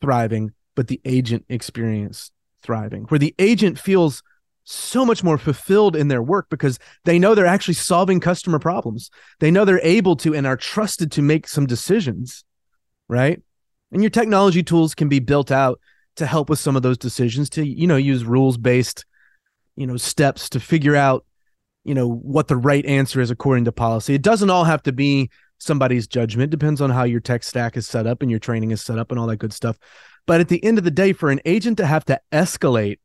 thriving, 0.00 0.52
but 0.76 0.86
the 0.86 1.00
agent 1.04 1.44
experience 1.48 2.30
thriving, 2.62 3.04
where 3.04 3.18
the 3.18 3.34
agent 3.40 3.78
feels 3.78 4.22
so 4.62 5.04
much 5.04 5.22
more 5.22 5.38
fulfilled 5.38 5.94
in 5.96 6.08
their 6.08 6.22
work 6.22 6.46
because 6.50 6.78
they 7.04 7.18
know 7.18 7.34
they're 7.34 7.46
actually 7.46 7.74
solving 7.74 8.20
customer 8.20 8.58
problems. 8.58 9.10
They 9.38 9.50
know 9.50 9.64
they're 9.64 9.80
able 9.82 10.16
to 10.16 10.34
and 10.34 10.46
are 10.46 10.56
trusted 10.56 11.12
to 11.12 11.22
make 11.22 11.48
some 11.48 11.66
decisions, 11.66 12.44
right? 13.08 13.40
And 13.92 14.02
your 14.02 14.10
technology 14.10 14.62
tools 14.62 14.94
can 14.94 15.08
be 15.08 15.20
built 15.20 15.50
out 15.50 15.80
to 16.16 16.26
help 16.26 16.50
with 16.50 16.58
some 16.58 16.76
of 16.76 16.82
those 16.82 16.98
decisions 16.98 17.48
to, 17.50 17.64
you 17.64 17.86
know, 17.86 17.96
use 17.96 18.24
rules 18.24 18.58
based, 18.58 19.04
you 19.76 19.86
know, 19.86 19.96
steps 19.96 20.48
to 20.50 20.60
figure 20.60 20.96
out, 20.96 21.24
you 21.84 21.94
know, 21.94 22.10
what 22.10 22.48
the 22.48 22.56
right 22.56 22.84
answer 22.86 23.20
is 23.20 23.30
according 23.30 23.66
to 23.66 23.72
policy. 23.72 24.14
It 24.14 24.22
doesn't 24.22 24.50
all 24.50 24.64
have 24.64 24.82
to 24.84 24.92
be 24.92 25.30
somebody's 25.58 26.08
judgment. 26.08 26.50
Depends 26.50 26.80
on 26.80 26.90
how 26.90 27.04
your 27.04 27.20
tech 27.20 27.44
stack 27.44 27.76
is 27.76 27.86
set 27.86 28.06
up 28.06 28.22
and 28.22 28.30
your 28.30 28.40
training 28.40 28.72
is 28.72 28.82
set 28.82 28.98
up 28.98 29.12
and 29.12 29.20
all 29.20 29.28
that 29.28 29.36
good 29.36 29.52
stuff. 29.52 29.78
But 30.26 30.40
at 30.40 30.48
the 30.48 30.62
end 30.64 30.78
of 30.78 30.84
the 30.84 30.90
day, 30.90 31.12
for 31.12 31.30
an 31.30 31.40
agent 31.44 31.76
to 31.78 31.86
have 31.86 32.04
to 32.06 32.20
escalate 32.32 32.98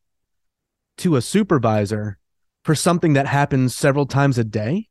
to 0.98 1.16
a 1.16 1.22
supervisor 1.22 2.18
for 2.64 2.76
something 2.76 3.14
that 3.14 3.28
happens 3.28 3.76
several 3.76 4.06
times 4.06 4.38
a 4.38 4.44
day, 4.44 4.88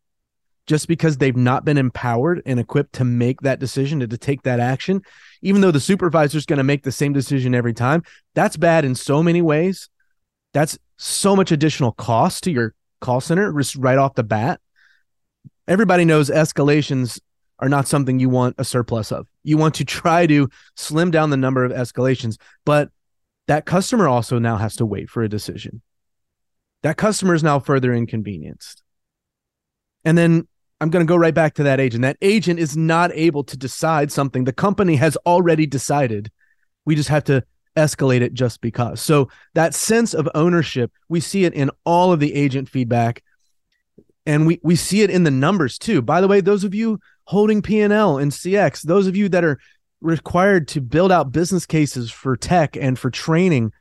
just 0.66 0.86
because 0.86 1.16
they've 1.16 1.36
not 1.36 1.64
been 1.64 1.78
empowered 1.78 2.42
and 2.46 2.60
equipped 2.60 2.92
to 2.94 3.04
make 3.04 3.40
that 3.40 3.58
decision 3.58 4.02
and 4.02 4.10
to 4.10 4.18
take 4.18 4.42
that 4.42 4.60
action, 4.60 5.02
even 5.42 5.60
though 5.60 5.72
the 5.72 5.80
supervisor 5.80 6.38
is 6.38 6.46
going 6.46 6.58
to 6.58 6.64
make 6.64 6.84
the 6.84 6.92
same 6.92 7.12
decision 7.12 7.54
every 7.54 7.74
time, 7.74 8.02
that's 8.34 8.56
bad 8.56 8.84
in 8.84 8.94
so 8.94 9.22
many 9.22 9.42
ways. 9.42 9.88
That's 10.52 10.78
so 10.96 11.34
much 11.34 11.50
additional 11.50 11.92
cost 11.92 12.44
to 12.44 12.52
your 12.52 12.74
call 13.00 13.20
center 13.20 13.52
just 13.52 13.76
right 13.76 13.98
off 13.98 14.14
the 14.14 14.22
bat. 14.22 14.60
Everybody 15.66 16.04
knows 16.04 16.30
escalations 16.30 17.20
are 17.58 17.68
not 17.68 17.88
something 17.88 18.18
you 18.18 18.28
want 18.28 18.56
a 18.58 18.64
surplus 18.64 19.12
of. 19.12 19.26
You 19.42 19.56
want 19.56 19.74
to 19.76 19.84
try 19.84 20.26
to 20.26 20.48
slim 20.76 21.10
down 21.10 21.30
the 21.30 21.36
number 21.36 21.64
of 21.64 21.72
escalations, 21.72 22.36
but 22.64 22.90
that 23.46 23.66
customer 23.66 24.08
also 24.08 24.38
now 24.38 24.56
has 24.56 24.76
to 24.76 24.86
wait 24.86 25.10
for 25.10 25.22
a 25.22 25.28
decision. 25.28 25.82
That 26.82 26.96
customer 26.96 27.34
is 27.34 27.42
now 27.42 27.58
further 27.58 27.92
inconvenienced. 27.92 28.82
And 30.04 30.16
then 30.16 30.46
I'm 30.80 30.90
going 30.90 31.04
to 31.04 31.08
go 31.08 31.16
right 31.16 31.34
back 31.34 31.54
to 31.54 31.62
that 31.64 31.80
agent. 31.80 32.02
That 32.02 32.16
agent 32.22 32.58
is 32.58 32.76
not 32.76 33.10
able 33.12 33.44
to 33.44 33.56
decide 33.56 34.10
something 34.10 34.44
the 34.44 34.52
company 34.52 34.96
has 34.96 35.16
already 35.26 35.66
decided. 35.66 36.30
We 36.86 36.94
just 36.94 37.10
have 37.10 37.24
to 37.24 37.44
escalate 37.76 38.22
it 38.22 38.32
just 38.32 38.60
because. 38.60 39.00
So 39.00 39.28
that 39.54 39.74
sense 39.74 40.14
of 40.14 40.28
ownership, 40.34 40.90
we 41.08 41.20
see 41.20 41.44
it 41.44 41.52
in 41.54 41.70
all 41.84 42.12
of 42.12 42.20
the 42.20 42.34
agent 42.34 42.68
feedback 42.68 43.22
and 44.26 44.46
we 44.46 44.60
we 44.62 44.76
see 44.76 45.02
it 45.02 45.10
in 45.10 45.24
the 45.24 45.30
numbers 45.30 45.78
too. 45.78 46.02
By 46.02 46.20
the 46.20 46.28
way, 46.28 46.40
those 46.40 46.64
of 46.64 46.74
you 46.74 47.00
holding 47.24 47.62
P&L 47.62 48.18
and 48.18 48.32
CX, 48.32 48.82
those 48.82 49.06
of 49.06 49.16
you 49.16 49.28
that 49.28 49.44
are 49.44 49.58
required 50.00 50.66
to 50.68 50.80
build 50.80 51.12
out 51.12 51.32
business 51.32 51.66
cases 51.66 52.10
for 52.10 52.36
tech 52.36 52.76
and 52.76 52.98
for 52.98 53.10
training, 53.10 53.72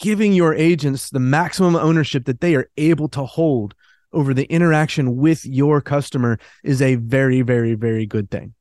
giving 0.00 0.32
your 0.32 0.54
agents 0.54 1.10
the 1.10 1.20
maximum 1.20 1.76
ownership 1.76 2.24
that 2.26 2.40
they 2.40 2.54
are 2.54 2.68
able 2.76 3.08
to 3.08 3.24
hold 3.24 3.74
over 4.12 4.34
the 4.34 4.44
interaction 4.44 5.16
with 5.16 5.44
your 5.46 5.80
customer 5.80 6.38
is 6.62 6.82
a 6.82 6.96
very, 6.96 7.42
very, 7.42 7.74
very 7.74 8.04
good 8.04 8.30
thing. 8.30 8.54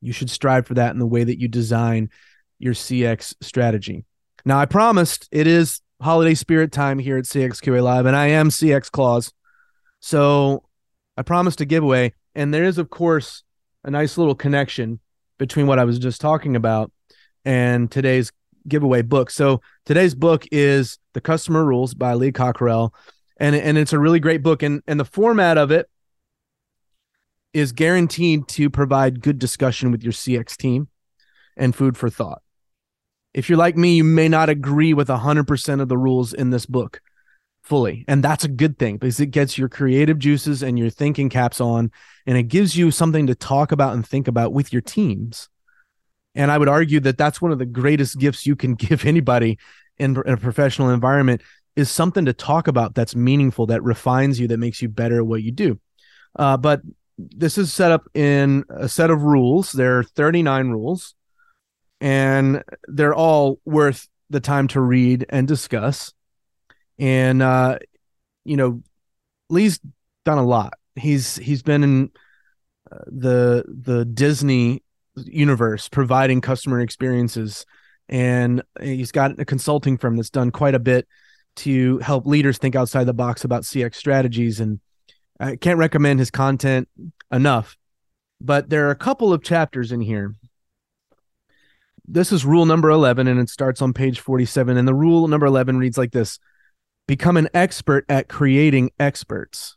You 0.00 0.12
should 0.12 0.30
strive 0.30 0.66
for 0.66 0.74
that 0.74 0.92
in 0.92 0.98
the 0.98 1.06
way 1.06 1.24
that 1.24 1.40
you 1.40 1.48
design 1.48 2.10
your 2.58 2.74
CX 2.74 3.34
strategy. 3.42 4.04
Now, 4.44 4.58
I 4.58 4.66
promised 4.66 5.28
it 5.32 5.46
is 5.46 5.80
holiday 6.00 6.34
spirit 6.34 6.72
time 6.72 6.98
here 6.98 7.18
at 7.18 7.24
CXQA 7.24 7.82
Live, 7.82 8.06
and 8.06 8.16
I 8.16 8.28
am 8.28 8.48
CX 8.48 8.90
Claus. 8.90 9.32
So 10.06 10.62
I 11.16 11.22
promised 11.22 11.60
a 11.60 11.64
giveaway. 11.64 12.12
And 12.36 12.54
there 12.54 12.62
is, 12.62 12.78
of 12.78 12.90
course, 12.90 13.42
a 13.82 13.90
nice 13.90 14.16
little 14.16 14.36
connection 14.36 15.00
between 15.36 15.66
what 15.66 15.80
I 15.80 15.84
was 15.84 15.98
just 15.98 16.20
talking 16.20 16.54
about 16.54 16.92
and 17.44 17.90
today's 17.90 18.30
giveaway 18.68 19.02
book. 19.02 19.30
So 19.30 19.62
today's 19.84 20.14
book 20.14 20.44
is 20.52 21.00
The 21.14 21.20
Customer 21.20 21.64
Rules 21.64 21.92
by 21.92 22.14
Lee 22.14 22.30
Cockerell 22.30 22.94
and 23.38 23.56
and 23.56 23.76
it's 23.76 23.92
a 23.92 23.98
really 23.98 24.20
great 24.20 24.44
book 24.44 24.62
and 24.62 24.80
and 24.86 25.00
the 25.00 25.04
format 25.04 25.58
of 25.58 25.72
it 25.72 25.90
is 27.52 27.72
guaranteed 27.72 28.46
to 28.48 28.70
provide 28.70 29.20
good 29.20 29.40
discussion 29.40 29.90
with 29.90 30.04
your 30.04 30.12
CX 30.12 30.56
team 30.56 30.86
and 31.56 31.74
food 31.74 31.96
for 31.96 32.08
thought. 32.08 32.42
If 33.34 33.48
you're 33.48 33.58
like 33.58 33.76
me, 33.76 33.96
you 33.96 34.04
may 34.04 34.28
not 34.28 34.50
agree 34.50 34.94
with 34.94 35.08
100% 35.08 35.80
of 35.80 35.88
the 35.88 35.98
rules 35.98 36.32
in 36.32 36.50
this 36.50 36.64
book 36.64 37.00
fully. 37.66 38.04
And 38.06 38.22
that's 38.22 38.44
a 38.44 38.48
good 38.48 38.78
thing 38.78 38.96
because 38.96 39.18
it 39.18 39.26
gets 39.26 39.58
your 39.58 39.68
creative 39.68 40.20
juices 40.20 40.62
and 40.62 40.78
your 40.78 40.88
thinking 40.88 41.28
caps 41.28 41.60
on 41.60 41.90
and 42.24 42.38
it 42.38 42.44
gives 42.44 42.76
you 42.76 42.92
something 42.92 43.26
to 43.26 43.34
talk 43.34 43.72
about 43.72 43.94
and 43.94 44.06
think 44.06 44.28
about 44.28 44.52
with 44.52 44.72
your 44.72 44.82
teams. 44.82 45.48
And 46.36 46.50
I 46.52 46.58
would 46.58 46.68
argue 46.68 47.00
that 47.00 47.18
that's 47.18 47.42
one 47.42 47.50
of 47.50 47.58
the 47.58 47.66
greatest 47.66 48.18
gifts 48.18 48.46
you 48.46 48.54
can 48.54 48.74
give 48.76 49.04
anybody 49.04 49.58
in, 49.98 50.16
a 50.16 50.36
professional 50.36 50.90
environment 50.90 51.42
is 51.74 51.90
something 51.90 52.24
to 52.26 52.32
talk 52.32 52.68
about 52.68 52.94
that's 52.94 53.16
meaningful, 53.16 53.66
that 53.66 53.82
refines 53.82 54.38
you, 54.38 54.48
that 54.48 54.58
makes 54.58 54.80
you 54.80 54.88
better 54.88 55.18
at 55.18 55.26
what 55.26 55.42
you 55.42 55.50
do. 55.50 55.78
Uh, 56.38 56.56
but 56.56 56.82
this 57.18 57.58
is 57.58 57.72
set 57.72 57.90
up 57.90 58.08
in 58.14 58.64
a 58.70 58.88
set 58.88 59.10
of 59.10 59.22
rules. 59.22 59.72
There 59.72 59.98
are 59.98 60.04
39 60.04 60.68
rules, 60.68 61.14
and 62.00 62.62
they're 62.86 63.14
all 63.14 63.58
worth 63.64 64.08
the 64.30 64.40
time 64.40 64.68
to 64.68 64.80
read 64.80 65.26
and 65.28 65.48
discuss. 65.48 66.12
And 66.98 67.42
uh, 67.42 67.78
you 68.44 68.56
know, 68.56 68.82
Lee's 69.50 69.80
done 70.24 70.38
a 70.38 70.44
lot. 70.44 70.74
He's 70.94 71.36
he's 71.36 71.62
been 71.62 71.82
in 71.84 72.10
uh, 72.90 72.98
the 73.06 73.64
the 73.68 74.04
Disney 74.04 74.82
universe 75.16 75.88
providing 75.88 76.40
customer 76.40 76.80
experiences 76.80 77.64
and 78.08 78.62
he's 78.80 79.12
got 79.12 79.38
a 79.40 79.44
consulting 79.44 79.98
firm 79.98 80.16
that's 80.16 80.30
done 80.30 80.50
quite 80.50 80.74
a 80.74 80.80
bit 80.80 81.08
to 81.56 81.98
help 81.98 82.26
leaders 82.26 82.58
think 82.58 82.76
outside 82.76 83.04
the 83.04 83.14
box 83.14 83.44
about 83.44 83.62
CX 83.62 83.94
strategies. 83.94 84.60
And 84.60 84.80
I 85.40 85.56
can't 85.56 85.78
recommend 85.78 86.18
his 86.18 86.30
content 86.30 86.88
enough. 87.32 87.76
But 88.40 88.68
there 88.68 88.86
are 88.86 88.90
a 88.90 88.96
couple 88.96 89.32
of 89.32 89.42
chapters 89.42 89.92
in 89.92 90.00
here. 90.00 90.34
This 92.06 92.30
is 92.30 92.44
rule 92.44 92.66
number 92.66 92.90
11, 92.90 93.26
and 93.26 93.40
it 93.40 93.48
starts 93.48 93.82
on 93.82 93.92
page 93.92 94.20
47. 94.20 94.76
And 94.76 94.86
the 94.86 94.94
rule 94.94 95.26
number 95.26 95.46
11 95.46 95.78
reads 95.78 95.98
like 95.98 96.12
this 96.12 96.38
Become 97.06 97.36
an 97.36 97.48
expert 97.54 98.04
at 98.08 98.28
creating 98.28 98.90
experts. 98.98 99.76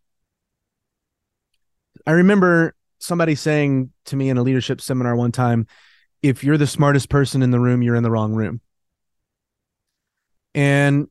I 2.07 2.11
remember 2.11 2.75
somebody 2.99 3.35
saying 3.35 3.91
to 4.05 4.15
me 4.15 4.29
in 4.29 4.37
a 4.37 4.43
leadership 4.43 4.81
seminar 4.81 5.15
one 5.15 5.31
time 5.31 5.67
if 6.21 6.43
you're 6.43 6.57
the 6.57 6.67
smartest 6.67 7.09
person 7.09 7.41
in 7.41 7.51
the 7.51 7.59
room, 7.59 7.81
you're 7.81 7.95
in 7.95 8.03
the 8.03 8.11
wrong 8.11 8.33
room. 8.33 8.61
And 10.53 11.07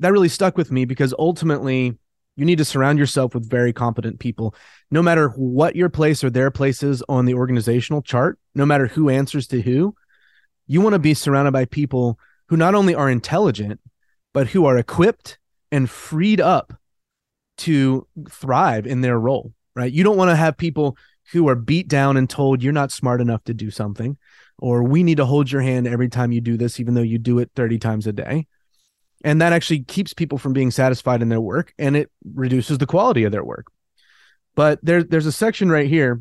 that 0.00 0.12
really 0.12 0.28
stuck 0.28 0.56
with 0.56 0.70
me 0.70 0.84
because 0.84 1.14
ultimately 1.18 1.96
you 2.36 2.44
need 2.44 2.58
to 2.58 2.64
surround 2.64 2.98
yourself 2.98 3.34
with 3.34 3.48
very 3.48 3.72
competent 3.72 4.18
people 4.18 4.54
no 4.90 5.02
matter 5.02 5.28
what 5.30 5.76
your 5.76 5.88
place 5.88 6.24
or 6.24 6.30
their 6.30 6.50
place 6.50 6.82
is 6.82 7.02
on 7.08 7.24
the 7.24 7.34
organizational 7.34 8.02
chart 8.02 8.38
no 8.54 8.64
matter 8.66 8.86
who 8.86 9.08
answers 9.08 9.46
to 9.46 9.60
who 9.60 9.94
you 10.66 10.80
want 10.80 10.94
to 10.94 10.98
be 10.98 11.14
surrounded 11.14 11.52
by 11.52 11.64
people 11.66 12.18
who 12.48 12.56
not 12.56 12.74
only 12.74 12.94
are 12.94 13.10
intelligent 13.10 13.80
but 14.32 14.48
who 14.48 14.64
are 14.64 14.78
equipped 14.78 15.38
and 15.72 15.90
freed 15.90 16.40
up 16.40 16.72
to 17.58 18.06
thrive 18.28 18.86
in 18.86 19.00
their 19.00 19.18
role 19.18 19.52
right? 19.74 19.92
You 19.92 20.04
don't 20.04 20.16
want 20.16 20.30
to 20.30 20.36
have 20.36 20.56
people 20.56 20.96
who 21.32 21.48
are 21.48 21.54
beat 21.54 21.88
down 21.88 22.16
and 22.16 22.28
told 22.28 22.62
you're 22.62 22.72
not 22.72 22.92
smart 22.92 23.20
enough 23.20 23.44
to 23.44 23.54
do 23.54 23.70
something 23.70 24.16
or 24.58 24.82
we 24.82 25.02
need 25.02 25.16
to 25.16 25.24
hold 25.24 25.50
your 25.50 25.62
hand 25.62 25.86
every 25.86 26.08
time 26.08 26.32
you 26.32 26.40
do 26.40 26.56
this 26.56 26.78
even 26.78 26.94
though 26.94 27.02
you 27.02 27.18
do 27.18 27.38
it 27.38 27.50
30 27.54 27.78
times 27.78 28.06
a 28.06 28.12
day. 28.12 28.46
And 29.24 29.40
that 29.40 29.52
actually 29.52 29.84
keeps 29.84 30.12
people 30.12 30.36
from 30.36 30.52
being 30.52 30.70
satisfied 30.70 31.22
in 31.22 31.28
their 31.28 31.40
work 31.40 31.72
and 31.78 31.96
it 31.96 32.10
reduces 32.34 32.78
the 32.78 32.86
quality 32.86 33.24
of 33.24 33.32
their 33.32 33.44
work. 33.44 33.66
But 34.54 34.80
there, 34.82 35.02
there's 35.02 35.26
a 35.26 35.32
section 35.32 35.70
right 35.70 35.88
here 35.88 36.20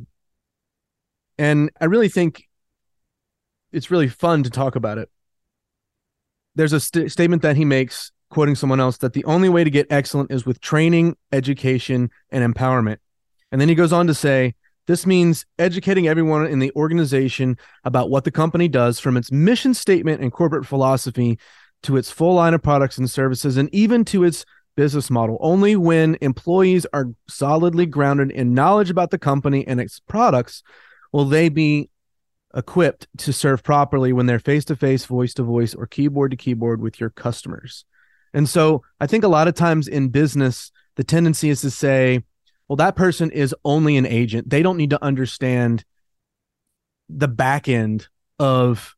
and 1.38 1.72
i 1.80 1.86
really 1.86 2.10
think 2.10 2.44
it's 3.72 3.90
really 3.90 4.10
fun 4.10 4.44
to 4.44 4.50
talk 4.50 4.76
about 4.76 4.98
it. 4.98 5.10
There's 6.56 6.74
a 6.74 6.80
st- 6.80 7.10
statement 7.10 7.42
that 7.42 7.56
he 7.56 7.64
makes 7.64 8.12
quoting 8.32 8.56
someone 8.56 8.80
else 8.80 8.98
that 8.98 9.14
the 9.14 9.26
only 9.26 9.50
way 9.50 9.64
to 9.64 9.70
get 9.70 9.86
excellent 9.92 10.32
is 10.32 10.46
with 10.46 10.60
training 10.60 11.16
education 11.32 12.10
and 12.32 12.54
empowerment 12.54 12.98
and 13.52 13.62
then 13.62 13.70
he 13.70 13.76
goes 13.76 13.94
on 13.94 14.08
to 14.08 14.14
say 14.14 14.56
this 14.88 15.06
means 15.06 15.46
educating 15.60 16.08
everyone 16.08 16.48
in 16.48 16.60
the 16.60 16.72
organization 16.76 17.58
about 17.84 18.10
what 18.10 18.24
the 18.24 18.32
company 18.32 18.68
does 18.68 19.00
from 19.00 19.16
its 19.16 19.32
mission 19.32 19.74
statement 19.74 20.22
and 20.22 20.32
corporate 20.32 20.66
philosophy 20.66 21.38
to 21.84 21.98
its 21.98 22.12
full 22.12 22.36
line 22.36 22.54
of 22.54 22.64
products 22.64 22.98
and 22.98 23.10
services 23.10 23.58
and 23.58 23.74
even 23.74 24.04
to 24.06 24.24
its 24.24 24.46
business 24.76 25.10
model. 25.10 25.38
Only 25.40 25.76
when 25.76 26.18
employees 26.22 26.86
are 26.94 27.08
solidly 27.28 27.86
grounded 27.86 28.32
in 28.32 28.54
knowledge 28.54 28.90
about 28.90 29.12
the 29.12 29.20
company 29.20 29.66
and 29.68 29.80
its 29.80 30.00
products 30.00 30.64
will 31.12 31.26
they 31.26 31.50
be 31.50 31.90
equipped 32.56 33.08
to 33.18 33.32
serve 33.32 33.64
properly 33.64 34.12
when 34.12 34.26
they're 34.26 34.40
face 34.40 34.66
to 34.66 34.76
face, 34.76 35.06
voice 35.06 35.34
to 35.36 35.44
voice, 35.44 35.74
or 35.74 35.88
keyboard 35.88 36.32
to 36.32 36.38
keyboard 36.38 36.82
with 36.82 37.00
your 37.00 37.10
customers. 37.10 37.86
And 38.34 38.48
so 38.48 38.84
I 39.00 39.08
think 39.08 39.24
a 39.24 39.30
lot 39.30 39.48
of 39.48 39.56
times 39.56 39.88
in 39.88 40.10
business, 40.10 40.72
the 40.96 41.04
tendency 41.04 41.50
is 41.50 41.62
to 41.62 41.72
say, 41.72 42.24
well, 42.68 42.78
that 42.78 42.96
person 42.96 43.32
is 43.32 43.54
only 43.66 43.98
an 43.98 44.06
agent. 44.06 44.50
They 44.50 44.64
don't 44.64 44.78
need 44.78 44.92
to 44.92 45.04
understand 45.04 45.84
the 47.10 47.28
back 47.28 47.68
end 47.68 48.08
of 48.40 48.96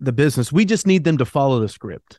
the 0.00 0.12
business. 0.12 0.50
We 0.50 0.64
just 0.64 0.86
need 0.86 1.04
them 1.04 1.18
to 1.18 1.24
follow 1.24 1.60
the 1.60 1.68
script. 1.68 2.18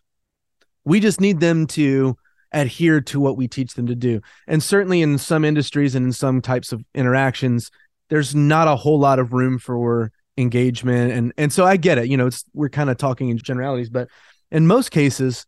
We 0.86 1.00
just 1.00 1.20
need 1.20 1.40
them 1.40 1.68
to 1.68 2.18
adhere 2.52 3.02
to 3.02 3.20
what 3.20 3.36
we 3.36 3.48
teach 3.48 3.74
them 3.74 3.88
to 3.88 3.96
do. 3.96 4.22
And 4.48 4.62
certainly 4.62 5.02
in 5.02 5.18
some 5.18 5.44
industries 5.44 5.96
and 5.96 6.06
in 6.06 6.14
some 6.14 6.42
types 6.42 6.72
of 6.72 6.84
interactions, 6.94 7.72
there's 8.10 8.36
not 8.36 8.68
a 8.68 8.76
whole 8.76 9.00
lot 9.00 9.20
of 9.20 9.34
room 9.34 9.58
for 9.58 10.12
engagement 10.38 11.12
and 11.12 11.34
and 11.38 11.54
so 11.54 11.64
I 11.66 11.78
get 11.78 11.98
it. 11.98 12.08
You 12.08 12.18
know, 12.18 12.28
it's 12.28 12.44
we're 12.54 12.70
kind 12.70 12.90
of 12.90 12.98
talking 12.98 13.30
in 13.30 13.38
generalities, 13.38 13.90
but 13.90 14.10
in 14.52 14.68
most 14.68 14.92
cases, 14.92 15.46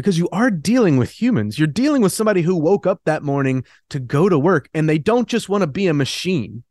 because 0.00 0.16
you 0.16 0.30
are 0.30 0.50
dealing 0.50 0.96
with 0.96 1.20
humans, 1.20 1.58
you're 1.58 1.68
dealing 1.68 2.00
with 2.00 2.14
somebody 2.14 2.40
who 2.40 2.56
woke 2.56 2.86
up 2.86 3.02
that 3.04 3.22
morning 3.22 3.66
to 3.90 4.00
go 4.00 4.30
to 4.30 4.38
work 4.38 4.66
and 4.72 4.88
they 4.88 4.96
don't 4.96 5.28
just 5.28 5.50
want 5.50 5.60
to 5.60 5.66
be 5.66 5.88
a 5.88 5.92
machine. 5.92 6.64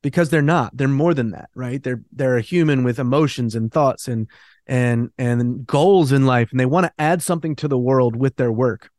Because 0.00 0.30
they're 0.30 0.40
not. 0.40 0.76
They're 0.76 0.86
more 0.86 1.12
than 1.12 1.32
that 1.32 1.50
right? 1.56 1.82
They're 1.82 2.02
they're 2.12 2.36
a 2.36 2.40
human 2.40 2.84
with 2.84 3.00
emotions 3.00 3.56
and 3.56 3.72
thoughts 3.72 4.06
and 4.06 4.28
and 4.64 5.10
and 5.18 5.66
goals 5.66 6.12
in 6.12 6.24
life 6.24 6.52
and 6.52 6.60
they 6.60 6.66
want 6.66 6.86
to 6.86 6.92
add 7.00 7.20
something 7.20 7.56
to 7.56 7.66
the 7.66 7.76
world 7.76 8.14
with 8.14 8.36
their 8.36 8.52
work. 8.52 8.90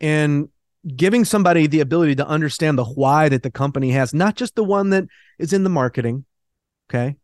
And 0.00 0.50
giving 0.94 1.24
somebody 1.24 1.66
the 1.66 1.80
ability 1.80 2.14
to 2.14 2.28
understand 2.28 2.78
the 2.78 2.84
why 2.84 3.28
that 3.28 3.42
the 3.42 3.50
company 3.50 3.90
has 3.90 4.14
not 4.14 4.36
just 4.36 4.54
the 4.54 4.62
one 4.62 4.90
that 4.90 5.06
is 5.36 5.52
in 5.52 5.64
the 5.64 5.70
marketing 5.70 6.24
okay? 6.88 7.16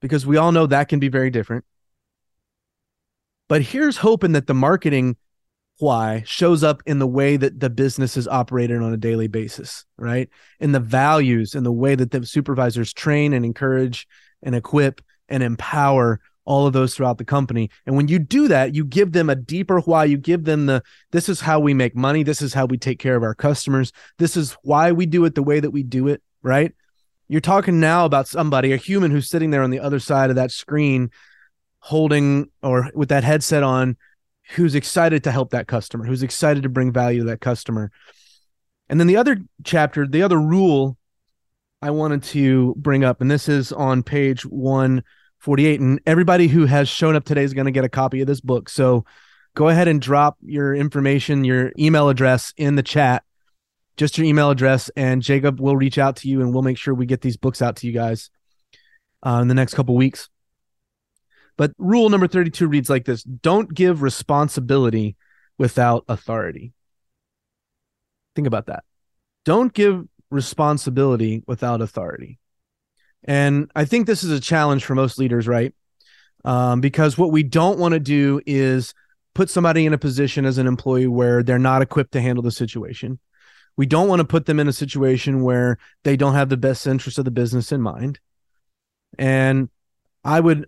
Because 0.00 0.24
we 0.24 0.36
all 0.36 0.52
know 0.52 0.66
that 0.66 0.88
can 0.88 1.00
be 1.00 1.08
very 1.08 1.30
different 1.30 1.64
but 3.50 3.62
here's 3.62 3.96
hoping 3.96 4.30
that 4.30 4.46
the 4.46 4.54
marketing 4.54 5.16
why 5.80 6.22
shows 6.24 6.62
up 6.62 6.84
in 6.86 7.00
the 7.00 7.06
way 7.06 7.36
that 7.36 7.58
the 7.58 7.68
business 7.68 8.16
is 8.16 8.28
operated 8.28 8.80
on 8.80 8.92
a 8.92 8.96
daily 8.96 9.26
basis, 9.26 9.84
right? 9.98 10.28
In 10.60 10.70
the 10.70 10.78
values 10.78 11.56
and 11.56 11.66
the 11.66 11.72
way 11.72 11.96
that 11.96 12.12
the 12.12 12.24
supervisors 12.24 12.92
train 12.92 13.32
and 13.32 13.44
encourage 13.44 14.06
and 14.40 14.54
equip 14.54 15.00
and 15.28 15.42
empower 15.42 16.20
all 16.44 16.68
of 16.68 16.74
those 16.74 16.94
throughout 16.94 17.18
the 17.18 17.24
company. 17.24 17.70
And 17.86 17.96
when 17.96 18.06
you 18.06 18.20
do 18.20 18.46
that, 18.46 18.72
you 18.72 18.84
give 18.84 19.10
them 19.10 19.28
a 19.28 19.34
deeper 19.34 19.80
why. 19.80 20.04
You 20.04 20.16
give 20.16 20.44
them 20.44 20.66
the 20.66 20.84
this 21.10 21.28
is 21.28 21.40
how 21.40 21.58
we 21.58 21.74
make 21.74 21.96
money. 21.96 22.22
This 22.22 22.42
is 22.42 22.54
how 22.54 22.66
we 22.66 22.78
take 22.78 23.00
care 23.00 23.16
of 23.16 23.24
our 23.24 23.34
customers. 23.34 23.90
This 24.18 24.36
is 24.36 24.56
why 24.62 24.92
we 24.92 25.06
do 25.06 25.24
it 25.24 25.34
the 25.34 25.42
way 25.42 25.58
that 25.58 25.72
we 25.72 25.82
do 25.82 26.06
it, 26.06 26.22
right? 26.40 26.72
You're 27.26 27.40
talking 27.40 27.80
now 27.80 28.04
about 28.04 28.28
somebody, 28.28 28.72
a 28.72 28.76
human 28.76 29.10
who's 29.10 29.28
sitting 29.28 29.50
there 29.50 29.64
on 29.64 29.70
the 29.70 29.80
other 29.80 29.98
side 29.98 30.30
of 30.30 30.36
that 30.36 30.52
screen 30.52 31.10
holding 31.80 32.48
or 32.62 32.90
with 32.94 33.08
that 33.08 33.24
headset 33.24 33.62
on 33.62 33.96
who's 34.50 34.74
excited 34.74 35.24
to 35.24 35.32
help 35.32 35.50
that 35.50 35.66
customer, 35.66 36.04
who's 36.04 36.22
excited 36.22 36.62
to 36.62 36.68
bring 36.68 36.92
value 36.92 37.20
to 37.20 37.26
that 37.26 37.40
customer. 37.40 37.90
And 38.88 38.98
then 38.98 39.06
the 39.06 39.16
other 39.16 39.38
chapter, 39.64 40.06
the 40.06 40.22
other 40.22 40.40
rule 40.40 40.96
I 41.82 41.90
wanted 41.90 42.22
to 42.24 42.74
bring 42.76 43.04
up, 43.04 43.20
and 43.20 43.30
this 43.30 43.48
is 43.48 43.72
on 43.72 44.02
page 44.02 44.44
148. 44.44 45.80
And 45.80 46.00
everybody 46.06 46.48
who 46.48 46.66
has 46.66 46.88
shown 46.88 47.16
up 47.16 47.24
today 47.24 47.44
is 47.44 47.54
going 47.54 47.66
to 47.66 47.70
get 47.70 47.84
a 47.84 47.88
copy 47.88 48.20
of 48.20 48.26
this 48.26 48.40
book. 48.40 48.68
So 48.68 49.04
go 49.54 49.68
ahead 49.68 49.88
and 49.88 50.02
drop 50.02 50.36
your 50.42 50.74
information, 50.74 51.44
your 51.44 51.72
email 51.78 52.08
address 52.08 52.52
in 52.56 52.74
the 52.74 52.82
chat, 52.82 53.22
just 53.96 54.18
your 54.18 54.26
email 54.26 54.50
address, 54.50 54.90
and 54.96 55.22
Jacob 55.22 55.60
will 55.60 55.76
reach 55.76 55.98
out 55.98 56.16
to 56.16 56.28
you 56.28 56.40
and 56.40 56.52
we'll 56.52 56.62
make 56.62 56.78
sure 56.78 56.92
we 56.92 57.06
get 57.06 57.20
these 57.20 57.36
books 57.36 57.62
out 57.62 57.76
to 57.76 57.86
you 57.86 57.92
guys 57.92 58.30
uh, 59.24 59.38
in 59.40 59.48
the 59.48 59.54
next 59.54 59.74
couple 59.74 59.94
weeks. 59.94 60.29
But 61.60 61.72
rule 61.76 62.08
number 62.08 62.26
32 62.26 62.68
reads 62.68 62.88
like 62.88 63.04
this 63.04 63.22
Don't 63.22 63.74
give 63.74 64.00
responsibility 64.00 65.16
without 65.58 66.06
authority. 66.08 66.72
Think 68.34 68.46
about 68.46 68.68
that. 68.68 68.82
Don't 69.44 69.70
give 69.70 70.06
responsibility 70.30 71.42
without 71.46 71.82
authority. 71.82 72.38
And 73.24 73.70
I 73.76 73.84
think 73.84 74.06
this 74.06 74.24
is 74.24 74.30
a 74.30 74.40
challenge 74.40 74.86
for 74.86 74.94
most 74.94 75.18
leaders, 75.18 75.46
right? 75.46 75.74
Um, 76.46 76.80
because 76.80 77.18
what 77.18 77.30
we 77.30 77.42
don't 77.42 77.78
want 77.78 77.92
to 77.92 78.00
do 78.00 78.40
is 78.46 78.94
put 79.34 79.50
somebody 79.50 79.84
in 79.84 79.92
a 79.92 79.98
position 79.98 80.46
as 80.46 80.56
an 80.56 80.66
employee 80.66 81.08
where 81.08 81.42
they're 81.42 81.58
not 81.58 81.82
equipped 81.82 82.12
to 82.12 82.22
handle 82.22 82.42
the 82.42 82.50
situation. 82.50 83.18
We 83.76 83.84
don't 83.84 84.08
want 84.08 84.20
to 84.20 84.26
put 84.26 84.46
them 84.46 84.60
in 84.60 84.68
a 84.68 84.72
situation 84.72 85.42
where 85.42 85.76
they 86.04 86.16
don't 86.16 86.32
have 86.32 86.48
the 86.48 86.56
best 86.56 86.86
interest 86.86 87.18
of 87.18 87.26
the 87.26 87.30
business 87.30 87.70
in 87.70 87.82
mind. 87.82 88.18
And 89.18 89.68
I 90.24 90.40
would 90.40 90.66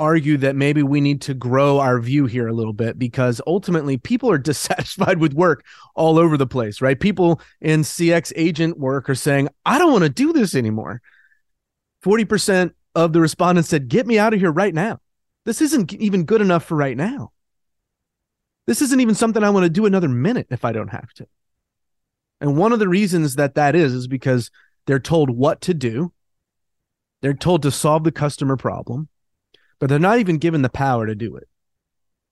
argue 0.00 0.38
that 0.38 0.56
maybe 0.56 0.82
we 0.82 1.00
need 1.00 1.20
to 1.20 1.34
grow 1.34 1.78
our 1.78 2.00
view 2.00 2.24
here 2.24 2.48
a 2.48 2.54
little 2.54 2.72
bit 2.72 2.98
because 2.98 3.40
ultimately 3.46 3.98
people 3.98 4.30
are 4.30 4.38
dissatisfied 4.50 5.18
with 5.18 5.34
work 5.34 5.64
all 5.94 6.18
over 6.18 6.36
the 6.36 6.46
place, 6.46 6.80
right? 6.80 6.98
People 6.98 7.40
in 7.60 7.82
CX 7.82 8.32
agent 8.34 8.78
work 8.78 9.08
are 9.10 9.14
saying, 9.14 9.48
I 9.64 9.78
don't 9.78 9.92
want 9.92 10.04
to 10.04 10.10
do 10.10 10.32
this 10.32 10.54
anymore. 10.54 11.02
40% 12.02 12.72
of 12.94 13.12
the 13.12 13.20
respondents 13.20 13.68
said, 13.68 13.88
Get 13.88 14.06
me 14.06 14.18
out 14.18 14.32
of 14.32 14.40
here 14.40 14.50
right 14.50 14.74
now. 14.74 14.98
This 15.44 15.60
isn't 15.60 15.92
even 15.92 16.24
good 16.24 16.40
enough 16.40 16.64
for 16.64 16.76
right 16.76 16.96
now. 16.96 17.30
This 18.66 18.80
isn't 18.82 19.00
even 19.00 19.14
something 19.14 19.44
I 19.44 19.50
want 19.50 19.64
to 19.64 19.70
do 19.70 19.84
another 19.84 20.08
minute 20.08 20.46
if 20.50 20.64
I 20.64 20.72
don't 20.72 20.88
have 20.88 21.12
to. 21.14 21.26
And 22.40 22.56
one 22.56 22.72
of 22.72 22.78
the 22.78 22.88
reasons 22.88 23.36
that 23.36 23.54
that 23.56 23.76
is, 23.76 23.92
is 23.92 24.06
because 24.08 24.50
they're 24.86 24.98
told 24.98 25.28
what 25.28 25.60
to 25.62 25.74
do. 25.74 26.12
They're 27.20 27.34
told 27.34 27.62
to 27.62 27.70
solve 27.70 28.04
the 28.04 28.12
customer 28.12 28.56
problem 28.56 29.09
but 29.80 29.88
they're 29.88 29.98
not 29.98 30.20
even 30.20 30.38
given 30.38 30.62
the 30.62 30.68
power 30.68 31.06
to 31.06 31.14
do 31.16 31.36
it. 31.36 31.48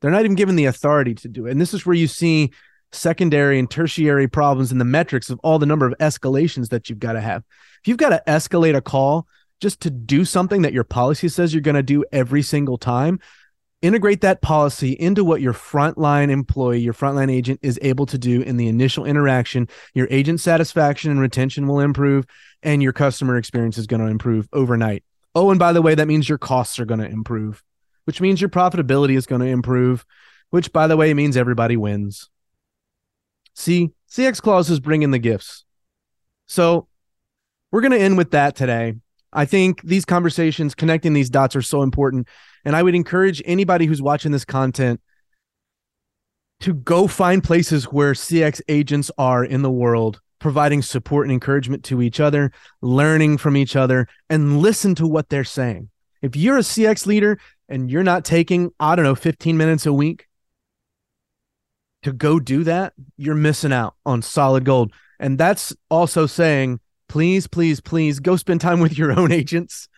They're 0.01 0.13
not 0.13 0.25
even 0.25 0.37
given 0.37 0.55
the 0.55 0.67
authority 0.67 1.15
to 1.17 1.29
do 1.29 1.47
it. 1.47 1.51
And 1.51 1.61
this 1.61 1.75
is 1.75 1.85
where 1.85 1.97
you 1.97 2.07
see 2.07 2.53
secondary 2.93 3.59
and 3.59 3.71
tertiary 3.71 4.29
problems 4.29 4.71
in 4.71 4.79
the 4.79 4.85
metrics 4.85 5.31
of 5.31 5.41
all 5.43 5.59
the 5.59 5.67
number 5.67 5.87
of 5.87 5.95
escalations 5.99 6.69
that 6.69 6.89
you've 6.89 7.01
got 7.01 7.15
to 7.15 7.21
have. 7.21 7.43
If 7.83 7.89
you've 7.89 7.99
got 7.99 8.11
to 8.11 8.23
escalate 8.27 8.77
a 8.77 8.81
call 8.81 9.27
just 9.61 9.81
to 9.81 9.91
do 9.91 10.25
something 10.25 10.63
that 10.63 10.73
your 10.73 10.85
policy 10.85 11.29
says 11.29 11.53
you're 11.53 11.61
going 11.61 11.75
to 11.75 11.83
do 11.83 12.05
every 12.13 12.43
single 12.43 12.79
time, 12.79 13.19
integrate 13.83 14.21
that 14.23 14.41
policy 14.41 14.93
into 14.93 15.25
what 15.25 15.41
your 15.41 15.53
frontline 15.53 16.31
employee, 16.31 16.81
your 16.81 16.95
frontline 16.95 17.31
agent 17.31 17.61
is 17.63 17.79
able 17.83 18.07
to 18.07 18.19
do 18.19 18.41
in 18.43 18.57
the 18.57 18.69
initial 18.69 19.05
interaction. 19.05 19.69
Your 19.95 20.09
agent 20.11 20.41
satisfaction 20.41 21.11
and 21.11 21.21
retention 21.21 21.67
will 21.67 21.81
improve, 21.81 22.25
and 22.63 22.83
your 22.83 22.93
customer 22.93 23.37
experience 23.37 23.79
is 23.79 23.87
going 23.87 24.01
to 24.01 24.09
improve 24.09 24.49
overnight. 24.53 25.03
Oh, 25.39 25.51
and 25.51 25.59
by 25.61 25.73
the 25.73 25.81
way, 25.81 25.95
that 25.95 26.09
means 26.09 26.29
your 26.29 26.37
costs 26.37 26.81
are 26.81 26.85
going 26.85 26.99
to 26.99 27.07
improve, 27.07 27.63
which 28.07 28.21
means 28.21 28.41
your 28.41 28.51
profitability 28.51 29.17
is 29.17 29.25
going 29.25 29.41
to 29.41 29.47
improve, 29.47 30.05
which 30.51 30.73
by 30.73 30.89
the 30.89 30.97
way 30.97 31.15
means 31.15 31.37
everybody 31.37 31.77
wins. 31.77 32.29
See, 33.55 33.91
CX 34.11 34.43
Claus's 34.43 34.81
bring 34.81 35.05
in 35.05 35.13
the 35.13 35.21
gifts. 35.21 35.65
So 36.47 36.89
we're 37.71 37.83
going 37.83 37.93
to 37.93 38.01
end 38.01 38.19
with 38.19 38.33
that 38.33 38.57
today. 38.57 38.95
I 39.33 39.45
think 39.45 39.81
these 39.83 40.05
conversations, 40.05 40.75
connecting 40.75 41.13
these 41.13 41.31
dots 41.31 41.55
are 41.55 41.63
so 41.63 41.83
important. 41.83 42.27
And 42.65 42.75
I 42.75 42.83
would 42.83 42.97
encourage 42.97 43.41
anybody 43.45 43.87
who's 43.87 44.03
watching 44.03 44.33
this 44.33 44.45
content 44.45 45.01
to 46.63 46.75
go 46.75 47.07
find 47.07 47.45
places 47.45 47.85
where 47.85 48.13
CX 48.13 48.61
agents 48.69 49.09
are 49.17 49.45
in 49.45 49.63
the 49.63 49.71
world 49.71 50.21
providing 50.39 50.83
support 50.83 51.27
and 51.27 51.33
encouragement 51.33 51.85
to 51.85 52.03
each 52.03 52.21
other, 52.21 52.53
learning 52.81 53.39
from 53.39 53.57
each 53.57 53.77
other, 53.77 54.07
and 54.31 54.61
listen 54.61 54.95
to 54.95 55.07
what 55.07 55.29
they're 55.29 55.45
saying. 55.45 55.91
If 56.23 56.37
you're 56.37 56.59
a 56.59 56.63
CX 56.63 57.07
leader 57.07 57.39
and 57.69 57.91
you're 57.91 58.03
not 58.03 58.25
taking, 58.25 58.71
I 58.81 58.97
don't 58.97 59.05
know, 59.05 59.15
15 59.15 59.57
minutes 59.57 59.87
a 59.87 59.93
week 59.93 60.27
to 62.03 62.13
go 62.13 62.41
do 62.41 62.65
that, 62.65 62.93
you're 63.17 63.35
missing 63.35 63.73
out 63.73 63.95
on 64.07 64.23
solid 64.23 64.65
gold. 64.65 64.93
And 65.21 65.39
that's 65.39 65.75
also 65.91 66.27
saying, 66.27 66.81
please, 67.09 67.47
please, 67.47 67.81
please 67.81 68.21
go 68.21 68.37
spend 68.37 68.61
time 68.61 68.81
with 68.81 68.97
your 68.97 69.13
own 69.19 69.33
agents. 69.33 69.89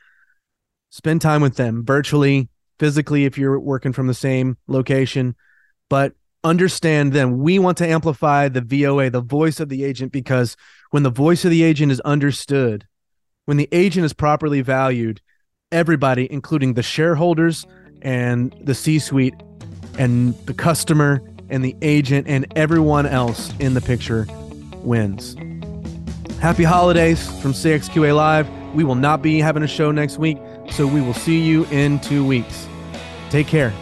Spend 0.90 1.20
time 1.20 1.40
with 1.40 1.57
them 1.57 1.85
virtually, 1.85 2.48
physically, 2.79 3.24
if 3.24 3.38
you're 3.38 3.61
working 3.61 3.92
from 3.92 4.07
the 4.07 4.14
same 4.14 4.57
location. 4.66 5.37
But 5.88 6.14
understand 6.44 7.12
them. 7.12 7.38
We 7.38 7.59
want 7.59 7.79
to 7.79 7.87
amplify 7.87 8.48
the 8.48 8.61
VOA, 8.61 9.11
the 9.11 9.20
voice 9.20 9.61
of 9.61 9.68
the 9.68 9.85
agent, 9.85 10.12
because 10.12 10.57
when 10.90 11.03
the 11.03 11.11
voice 11.11 11.44
of 11.44 11.50
the 11.50 11.62
agent 11.62 11.92
is 11.92 12.00
understood, 12.00 12.87
when 13.44 13.57
the 13.57 13.68
agent 13.72 14.05
is 14.05 14.12
properly 14.12 14.61
valued, 14.61 15.20
everybody, 15.72 16.31
including 16.31 16.74
the 16.74 16.83
shareholders 16.83 17.66
and 18.03 18.55
the 18.62 18.74
C 18.74 18.98
suite 18.98 19.35
and 19.98 20.35
the 20.46 20.55
customer 20.55 21.22
and 21.48 21.64
the 21.64 21.76
agent 21.83 22.26
and 22.29 22.46
everyone 22.57 23.07
else 23.07 23.53
in 23.59 23.74
the 23.74 23.81
picture 23.81 24.26
wins. 24.76 25.37
Happy 26.40 26.64
holidays 26.64 27.29
from 27.42 27.53
CXQA 27.53 28.16
Live. 28.16 28.48
We 28.74 28.85
will 28.85 28.94
not 28.94 29.20
be 29.20 29.40
having 29.40 29.62
a 29.62 29.68
show 29.68 29.90
next 29.90 30.18
week, 30.18 30.38
so 30.70 30.87
we 30.87 31.00
will 31.00 31.14
see 31.14 31.40
you 31.40 31.64
in 31.66 31.98
two 32.00 32.24
weeks. 32.24 32.66
Take 33.31 33.46
care. 33.46 33.74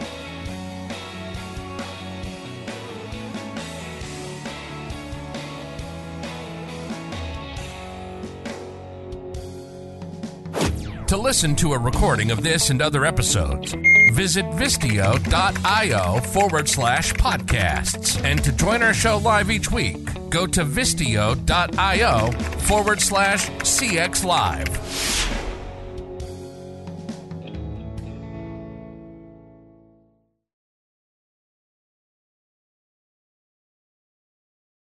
Listen 11.39 11.55
to 11.55 11.73
a 11.73 11.79
recording 11.79 12.33
of 12.33 12.43
this 12.43 12.69
and 12.69 12.83
other 12.83 13.05
episodes, 13.05 13.73
visit 14.13 14.45
Vistio.io 14.57 16.19
forward 16.19 16.69
slash 16.69 17.13
podcasts. 17.13 18.21
And 18.25 18.43
to 18.43 18.51
join 18.51 18.83
our 18.83 18.93
show 18.93 19.19
live 19.19 19.49
each 19.49 19.71
week, 19.71 19.99
go 20.31 20.49
to 20.49 20.65
Vistio.io 20.65 22.33
forward 22.33 23.01
slash 23.01 23.49
CX 23.51 24.25
Live. 24.25 25.38